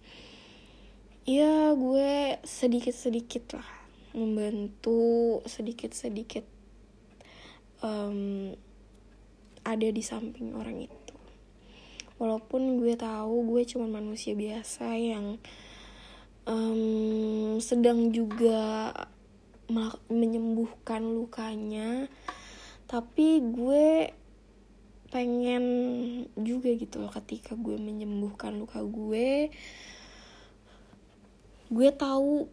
Ya 1.21 1.69
gue 1.77 2.41
sedikit 2.41 2.97
sedikit 2.97 3.62
lah 3.62 3.81
membantu 4.12 5.39
sedikit 5.47 5.95
sedikit 5.95 6.43
um, 7.86 8.52
ada 9.62 9.88
di 9.88 10.02
samping 10.02 10.58
orang 10.58 10.86
itu. 10.89 11.15
Walaupun 12.17 12.82
gue 12.82 12.93
tahu 12.97 13.50
gue 13.50 13.63
cuma 13.65 13.89
manusia 13.89 14.38
biasa 14.38 14.93
yang 14.97 15.41
um, 16.45 17.58
sedang 17.58 18.13
juga 18.13 18.93
menyembuhkan 20.12 21.00
lukanya 21.15 22.12
tapi 22.91 23.39
gue 23.39 24.12
pengen 25.12 25.63
juga 26.36 26.71
gitu 26.76 27.00
loh 27.00 27.12
ketika 27.12 27.56
gue 27.56 27.80
menyembuhkan 27.80 28.56
luka 28.60 28.84
gue 28.84 29.52
gue 31.71 31.89
tahu 31.95 32.52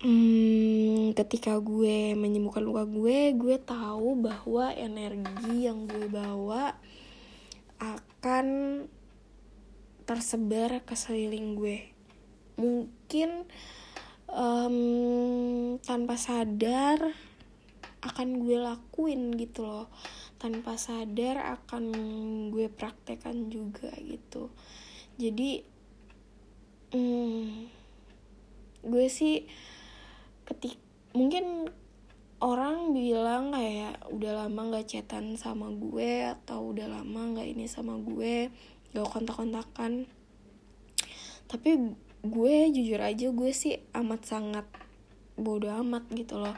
hmm, 0.00 1.12
ketika 1.12 1.60
gue 1.60 2.16
menyembuhkan 2.16 2.64
luka 2.64 2.84
gue 2.88 3.36
gue 3.36 3.56
tahu 3.60 4.16
bahwa 4.16 4.72
energi 4.72 5.68
yang 5.68 5.84
gue 5.84 6.08
bawa 6.08 6.76
akan 7.80 8.46
tersebar 10.04 10.82
ke 10.84 10.98
sekeliling 10.98 11.54
gue. 11.54 11.78
Mungkin 12.60 13.46
um, 14.28 14.76
tanpa 15.80 16.18
sadar 16.18 17.14
akan 18.00 18.28
gue 18.42 18.58
lakuin 18.58 19.32
gitu 19.38 19.64
loh. 19.64 19.88
Tanpa 20.40 20.76
sadar 20.80 21.60
akan 21.60 21.84
gue 22.52 22.66
praktekkan 22.68 23.52
juga 23.52 23.92
gitu. 24.02 24.52
Jadi 25.20 25.62
um, 26.96 27.68
gue 28.82 29.06
sih 29.06 29.46
ketik 30.50 30.74
mungkin 31.14 31.70
orang 32.42 32.96
bilang 32.96 33.52
kayak 33.52 34.00
udah 34.10 34.44
lama 34.44 34.74
gak 34.74 34.90
chatan 34.90 35.36
sama 35.36 35.70
gue 35.70 36.26
atau 36.26 36.74
udah 36.74 36.90
lama 36.90 37.38
gak 37.38 37.46
ini 37.46 37.68
sama 37.68 38.00
gue 38.00 38.48
gak 38.90 39.06
kontak-kontakan. 39.06 40.08
Tapi 41.46 41.70
gue 42.24 42.56
jujur 42.72 43.00
aja 43.00 43.28
gue 43.30 43.50
sih 43.52 43.78
amat 43.94 44.20
sangat 44.24 44.66
bodoh 45.36 45.70
amat 45.84 46.08
gitu 46.16 46.40
loh. 46.40 46.56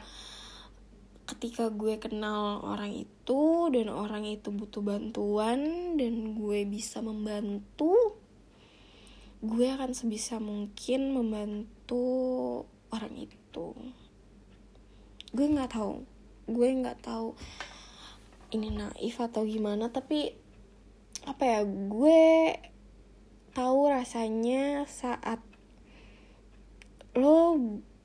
Ketika 1.27 1.67
gue 1.67 1.99
kenal 1.99 2.63
orang 2.63 2.95
itu 2.95 3.67
dan 3.69 3.91
orang 3.91 4.23
itu 4.23 4.49
butuh 4.55 4.83
bantuan 4.83 5.93
dan 5.99 6.33
gue 6.33 6.63
bisa 6.63 7.03
membantu 7.03 8.17
gue 9.43 9.67
akan 9.67 9.91
sebisa 9.91 10.39
mungkin 10.39 11.11
membantu 11.11 12.07
orang 12.95 13.27
itu 13.27 13.42
gue 15.33 15.45
nggak 15.45 15.77
tahu. 15.77 16.01
Gue 16.49 16.69
nggak 16.73 17.05
tahu 17.05 17.37
ini 18.53 18.69
naif 18.69 19.17
atau 19.17 19.45
gimana 19.45 19.89
tapi 19.89 20.29
apa 21.25 21.41
ya 21.41 21.61
gue 21.65 22.53
tahu 23.53 23.79
rasanya 23.89 24.85
saat 24.85 25.41
lo 27.13 27.57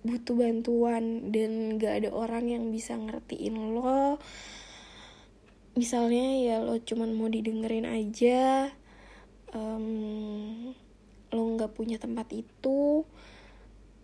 butuh 0.04 0.37
bantuan 0.37 1.32
dan 1.32 1.76
gak 1.80 2.04
ada 2.04 2.11
orang 2.12 2.48
yang 2.48 2.64
bisa 2.68 2.96
ngertiin 2.96 3.76
lo. 3.76 4.20
Misalnya 5.76 6.26
ya 6.42 6.56
lo 6.61 6.76
cuman 6.80 7.16
mau 7.16 7.28
didengerin 7.28 7.88
aja 7.88 8.72
um, 9.52 10.72
lo 11.32 11.42
nggak 11.56 11.72
punya 11.76 11.96
tempat 12.00 12.28
itu 12.32 13.04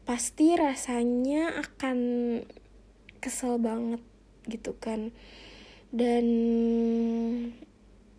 pasti 0.05 0.53
rasanya 0.57 1.64
akan 1.64 1.99
kesel 3.25 3.57
banget 3.57 4.01
gitu 4.49 4.77
kan. 4.77 5.12
Dan 5.95 6.27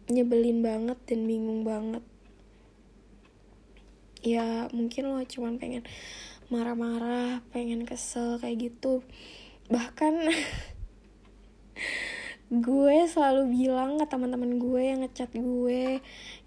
nyebelin 0.09 0.65
banget 0.65 0.97
dan 1.05 1.29
bingung 1.29 1.61
banget. 1.65 2.01
Ya 4.25 4.65
mungkin 4.73 5.13
lo 5.13 5.21
cuman 5.21 5.61
pengen 5.61 5.85
marah-marah 6.49 7.45
pengen 7.53 7.85
kesel 7.85 8.41
kayak 8.41 8.73
gitu. 8.73 9.05
Bahkan 9.69 10.13
gue 12.65 12.97
selalu 13.09 13.49
bilang 13.49 13.97
ke 13.97 14.05
teman-teman 14.05 14.61
gue 14.61 14.81
yang 14.85 15.01
ngechat 15.01 15.33
gue 15.33 15.99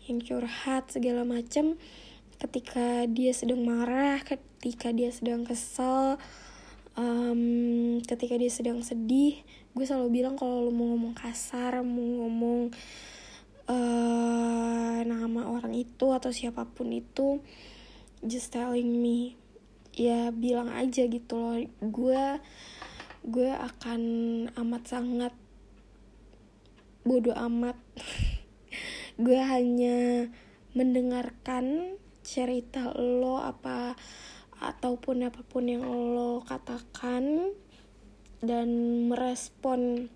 yang 0.07 0.19
curhat 0.23 0.89
segala 0.95 1.27
macem 1.27 1.75
ketika 2.39 3.07
dia 3.11 3.35
sedang 3.35 3.63
marah 3.67 4.23
ketika 4.23 4.95
dia 4.95 5.11
sedang 5.11 5.43
kesel 5.43 6.19
um, 6.95 7.99
ketika 8.07 8.35
dia 8.39 8.51
sedang 8.51 8.83
sedih 8.83 9.43
gue 9.75 9.85
selalu 9.85 10.23
bilang 10.23 10.35
kalau 10.39 10.67
lo 10.67 10.73
mau 10.75 10.95
ngomong 10.95 11.15
kasar 11.15 11.83
mau 11.83 12.27
ngomong 12.27 12.71
uh, 13.69 14.99
nama 15.05 15.41
orang 15.47 15.77
itu 15.77 16.11
atau 16.11 16.33
siapa 16.33 16.67
pun 16.67 16.91
itu 16.91 17.39
just 18.25 18.51
telling 18.51 18.89
me 18.89 19.39
ya 19.99 20.31
bilang 20.31 20.71
aja 20.71 21.05
gitu 21.07 21.35
loh. 21.35 21.59
Gue 21.83 22.25
gue 23.27 23.51
akan 23.51 24.01
amat 24.55 24.83
sangat 24.87 25.35
bodoh 27.03 27.35
amat. 27.35 27.77
Gue 29.19 29.35
hanya 29.35 30.31
mendengarkan 30.79 31.99
cerita 32.29 32.93
lo 32.93 33.41
apa 33.41 33.97
ataupun 34.61 35.25
apa 35.25 35.41
pun 35.49 35.65
yang 35.65 35.89
lo 35.89 36.45
katakan 36.45 37.57
dan 38.45 38.69
merespon 39.09 40.13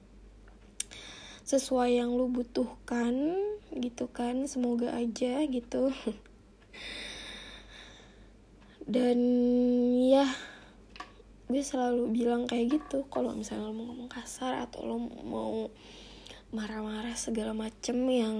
sesuai 1.48 2.04
yang 2.04 2.12
lo 2.12 2.28
butuhkan 2.28 3.32
gitu 3.72 4.12
kan? 4.12 4.44
Semoga 4.44 4.92
aja 4.92 5.40
gitu. 5.48 5.88
Dan 8.92 9.18
ya 10.04 10.28
gue 11.48 11.64
selalu 11.64 12.12
bilang 12.12 12.44
kayak 12.44 12.76
gitu 12.76 13.08
kalau 13.08 13.32
misalnya 13.32 13.72
lo 13.72 13.76
mau 13.76 13.88
ngomong 13.88 14.12
kasar 14.12 14.60
atau 14.68 14.84
lo 14.84 14.96
mau 15.24 15.72
marah-marah 16.52 17.16
segala 17.16 17.56
macem 17.56 17.96
yang 18.08 18.36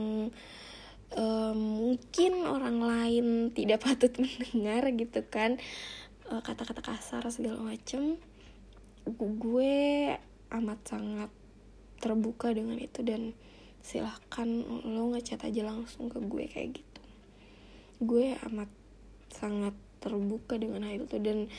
um, 1.17 1.59
mungkin 1.59 2.45
orang 2.45 2.79
lain 2.81 3.27
tidak 3.53 3.83
patut 3.87 4.13
mendengar 4.17 4.89
gitu 4.93 5.21
kan. 5.27 5.61
Eh, 6.33 6.41
kata-kata 6.41 6.81
kasar 6.81 7.25
segala 7.29 7.61
macem. 7.61 8.17
Gue 9.05 10.15
amat 10.49 10.81
sangat 10.87 11.31
terbuka 12.01 12.55
dengan 12.55 12.79
itu 12.79 13.03
dan 13.03 13.37
silahkan 13.83 14.47
lo 14.87 15.13
ngechat 15.13 15.43
aja 15.43 15.67
langsung 15.67 16.07
ke 16.09 16.23
gue 16.23 16.45
kayak 16.47 16.81
gitu. 16.81 17.01
Gue 18.01 18.39
amat 18.49 18.71
sangat 19.29 19.75
terbuka 20.03 20.59
dengan 20.59 20.87
hal 20.87 21.03
itu 21.03 21.19
dan 21.23 21.51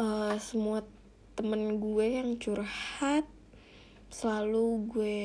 uh, 0.00 0.36
semua 0.40 0.84
temen 1.36 1.76
gue 1.76 2.06
yang 2.16 2.40
curhat 2.40 3.28
selalu 4.08 4.88
gue 4.88 5.18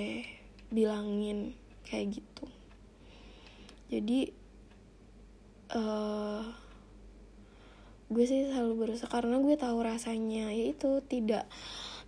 bilangin 0.68 1.56
kayak 1.88 2.20
gitu 2.20 2.31
jadi 3.92 4.32
uh, 5.76 6.48
gue 8.12 8.24
sih 8.28 8.48
selalu 8.48 8.88
berusaha 8.88 9.12
karena 9.12 9.40
gue 9.40 9.56
tahu 9.56 9.78
rasanya 9.84 10.52
yaitu 10.52 11.04
tidak 11.08 11.48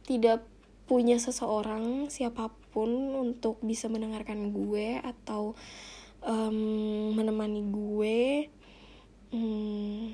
tidak 0.04 0.44
punya 0.84 1.16
seseorang 1.16 2.12
siapa 2.12 2.52
pun 2.76 3.16
untuk 3.16 3.60
bisa 3.64 3.88
mendengarkan 3.88 4.52
gue 4.52 5.00
atau 5.00 5.56
um, 6.28 7.16
menemani 7.16 7.64
gue. 7.72 8.52
Um, 9.34 10.14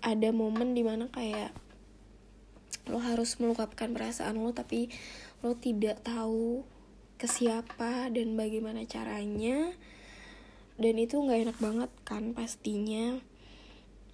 ada 0.00 0.32
momen 0.32 0.72
di 0.72 0.80
mana 0.80 1.12
kayak 1.12 1.52
lo 2.88 2.96
harus 2.98 3.36
melukapkan 3.36 3.92
perasaan 3.92 4.40
lo 4.40 4.56
tapi 4.56 4.88
lo 5.44 5.54
tidak 5.60 6.00
tahu 6.00 6.64
ke 7.20 7.28
siapa 7.28 8.08
dan 8.08 8.32
bagaimana 8.32 8.88
caranya 8.88 9.76
dan 10.80 10.96
itu 10.96 11.20
nggak 11.20 11.40
enak 11.44 11.58
banget 11.60 11.90
kan 12.08 12.32
pastinya. 12.32 13.20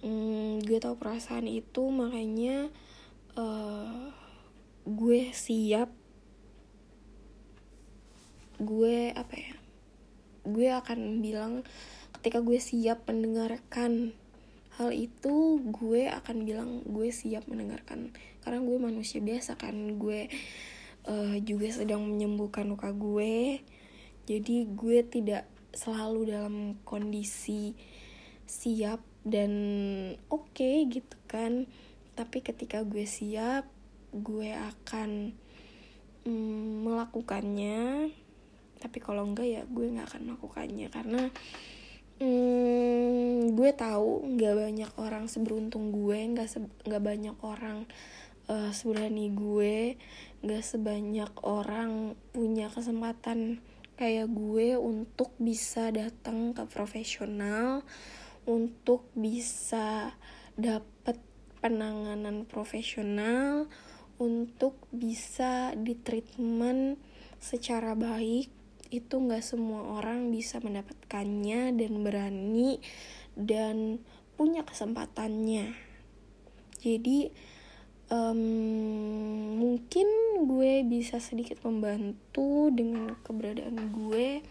Hmm, 0.03 0.59
gue 0.61 0.77
tahu 0.77 0.99
perasaan 0.99 1.47
itu 1.47 1.87
makanya 1.87 2.67
uh, 3.39 4.11
gue 4.83 5.31
siap. 5.31 5.87
Gue 8.59 9.15
apa 9.15 9.35
ya 9.39 9.55
gue 10.47 10.67
akan 10.71 11.19
bilang 11.23 11.63
ketika 12.19 12.39
gue 12.39 12.55
siap 12.59 13.03
mendengarkan 13.07 14.15
hal 14.79 14.95
itu 14.95 15.59
gue 15.71 16.07
akan 16.11 16.43
bilang 16.43 16.83
gue 16.83 17.07
siap 17.07 17.47
mendengarkan. 17.47 18.11
Karena 18.43 18.59
gue 18.59 18.77
manusia 18.77 19.23
biasa 19.23 19.55
kan 19.55 19.95
gue 19.95 20.27
uh, 21.07 21.35
juga 21.39 21.71
sedang 21.71 22.03
menyembuhkan 22.03 22.67
luka 22.67 22.91
gue. 22.91 23.63
Jadi 24.27 24.67
gue 24.67 24.99
tidak 25.07 25.47
selalu 25.77 26.33
dalam 26.33 26.55
kondisi 26.81 27.77
siap 28.49 29.05
dan 29.21 29.53
oke 30.33 30.57
okay, 30.57 30.89
gitu 30.89 31.17
kan. 31.29 31.69
Tapi 32.17 32.41
ketika 32.41 32.81
gue 32.81 33.05
siap 33.05 33.69
gue 34.09 34.49
akan 34.57 35.37
mm, 36.25 36.89
melakukannya. 36.89 38.09
Tapi 38.81 38.97
kalau 38.97 39.29
enggak 39.29 39.45
ya 39.45 39.61
gue 39.69 39.85
nggak 39.93 40.09
akan 40.09 40.21
melakukannya 40.33 40.87
karena 40.89 41.21
mm, 42.17 43.53
gue 43.53 43.69
tahu 43.73 44.37
nggak 44.37 44.55
banyak 44.57 44.91
orang 44.97 45.29
seberuntung 45.29 45.93
gue 45.93 46.17
nggak 46.33 46.49
nggak 46.85 47.01
se 47.01 47.05
banyak 47.05 47.37
orang 47.45 47.85
uh, 48.49 48.71
seberani 48.73 49.33
gue 49.33 49.97
nggak 50.45 50.63
sebanyak 50.63 51.31
orang 51.45 52.13
punya 52.33 52.69
kesempatan 52.69 53.61
kayak 53.97 54.29
gue 54.29 54.77
untuk 54.77 55.33
bisa 55.41 55.89
datang 55.89 56.53
ke 56.53 56.63
profesional 56.69 57.81
untuk 58.47 59.09
bisa 59.17 60.15
dapet 60.55 61.19
penanganan 61.59 62.47
profesional 62.47 63.67
untuk 64.17 64.77
bisa 64.89 65.75
ditreatment 65.75 66.97
secara 67.37 67.93
baik 67.93 68.49
itu 68.87 69.15
nggak 69.19 69.43
semua 69.43 69.99
orang 69.99 70.31
bisa 70.31 70.63
mendapatkannya 70.63 71.75
dan 71.75 71.93
berani 72.01 72.79
dan 73.35 73.99
punya 74.39 74.63
kesempatannya. 74.63 75.75
Jadi 76.79 77.33
um, 78.11 78.41
mungkin 79.59 80.07
gue 80.47 80.83
bisa 80.87 81.19
sedikit 81.19 81.59
membantu 81.63 82.71
dengan 82.71 83.15
keberadaan 83.23 83.91
gue. 83.91 84.43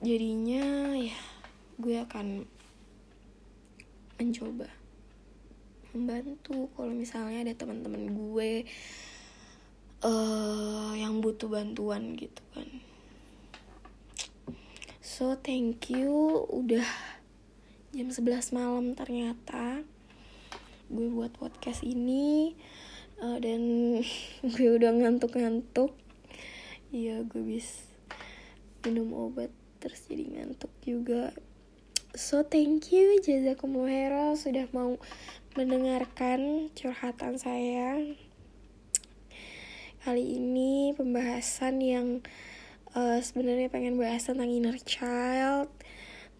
Jadinya 0.00 0.96
ya 0.96 1.18
gue 1.80 1.96
akan 2.00 2.44
mencoba 4.20 4.68
membantu. 5.92 6.68
Kalau 6.76 6.92
misalnya 6.92 7.44
ada 7.44 7.54
teman-teman 7.56 8.12
gue 8.12 8.68
uh, 10.04 10.92
yang 10.96 11.20
butuh 11.20 11.48
bantuan 11.48 12.16
gitu 12.16 12.42
kan. 12.56 12.68
So 15.00 15.36
thank 15.36 15.90
you. 15.92 16.46
Udah 16.48 16.86
jam 17.90 18.08
11 18.08 18.54
malam 18.54 18.94
ternyata 18.94 19.82
gue 20.90 21.06
buat 21.06 21.30
podcast 21.38 21.86
ini 21.86 22.58
uh, 23.22 23.38
dan 23.38 23.62
gue 24.58 24.68
udah 24.74 24.90
ngantuk-ngantuk. 24.90 25.94
Iya 26.90 27.22
gue 27.22 27.38
bis 27.46 27.86
minum 28.82 29.14
obat 29.14 29.54
terus 29.78 30.02
jadi 30.10 30.26
ngantuk 30.26 30.74
juga. 30.82 31.30
So 32.18 32.42
thank 32.42 32.90
you 32.90 33.22
jazakumullah 33.22 34.34
sudah 34.34 34.66
mau 34.74 34.98
mendengarkan 35.54 36.74
curhatan 36.74 37.38
saya. 37.38 37.94
Kali 40.02 40.24
ini 40.26 40.90
pembahasan 40.98 41.78
yang 41.78 42.26
uh, 42.98 43.22
sebenarnya 43.22 43.70
pengen 43.70 43.94
bahas 43.94 44.26
tentang 44.26 44.50
inner 44.50 44.74
child, 44.82 45.70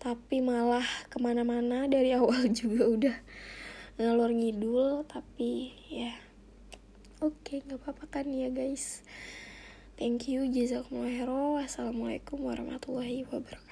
tapi 0.03 0.43
malah 0.43 0.87
ke 1.07 1.23
mana-mana 1.23 1.87
dari 1.87 2.11
awal 2.19 2.51
juga 2.51 2.91
udah 2.91 3.17
ngalor 4.01 4.33
ngidul, 4.33 5.05
tapi 5.05 5.77
ya 5.93 6.17
oke 7.21 7.37
okay, 7.45 7.61
nggak 7.61 7.85
apa-apa 7.85 8.05
kan 8.09 8.27
ya 8.33 8.49
guys. 8.49 9.05
Thank 10.01 10.33
you, 10.33 10.49
jazakumullah 10.49 11.61
Wassalamualaikum 11.61 12.41
warahmatullahi 12.41 13.29
wabarakatuh. 13.29 13.70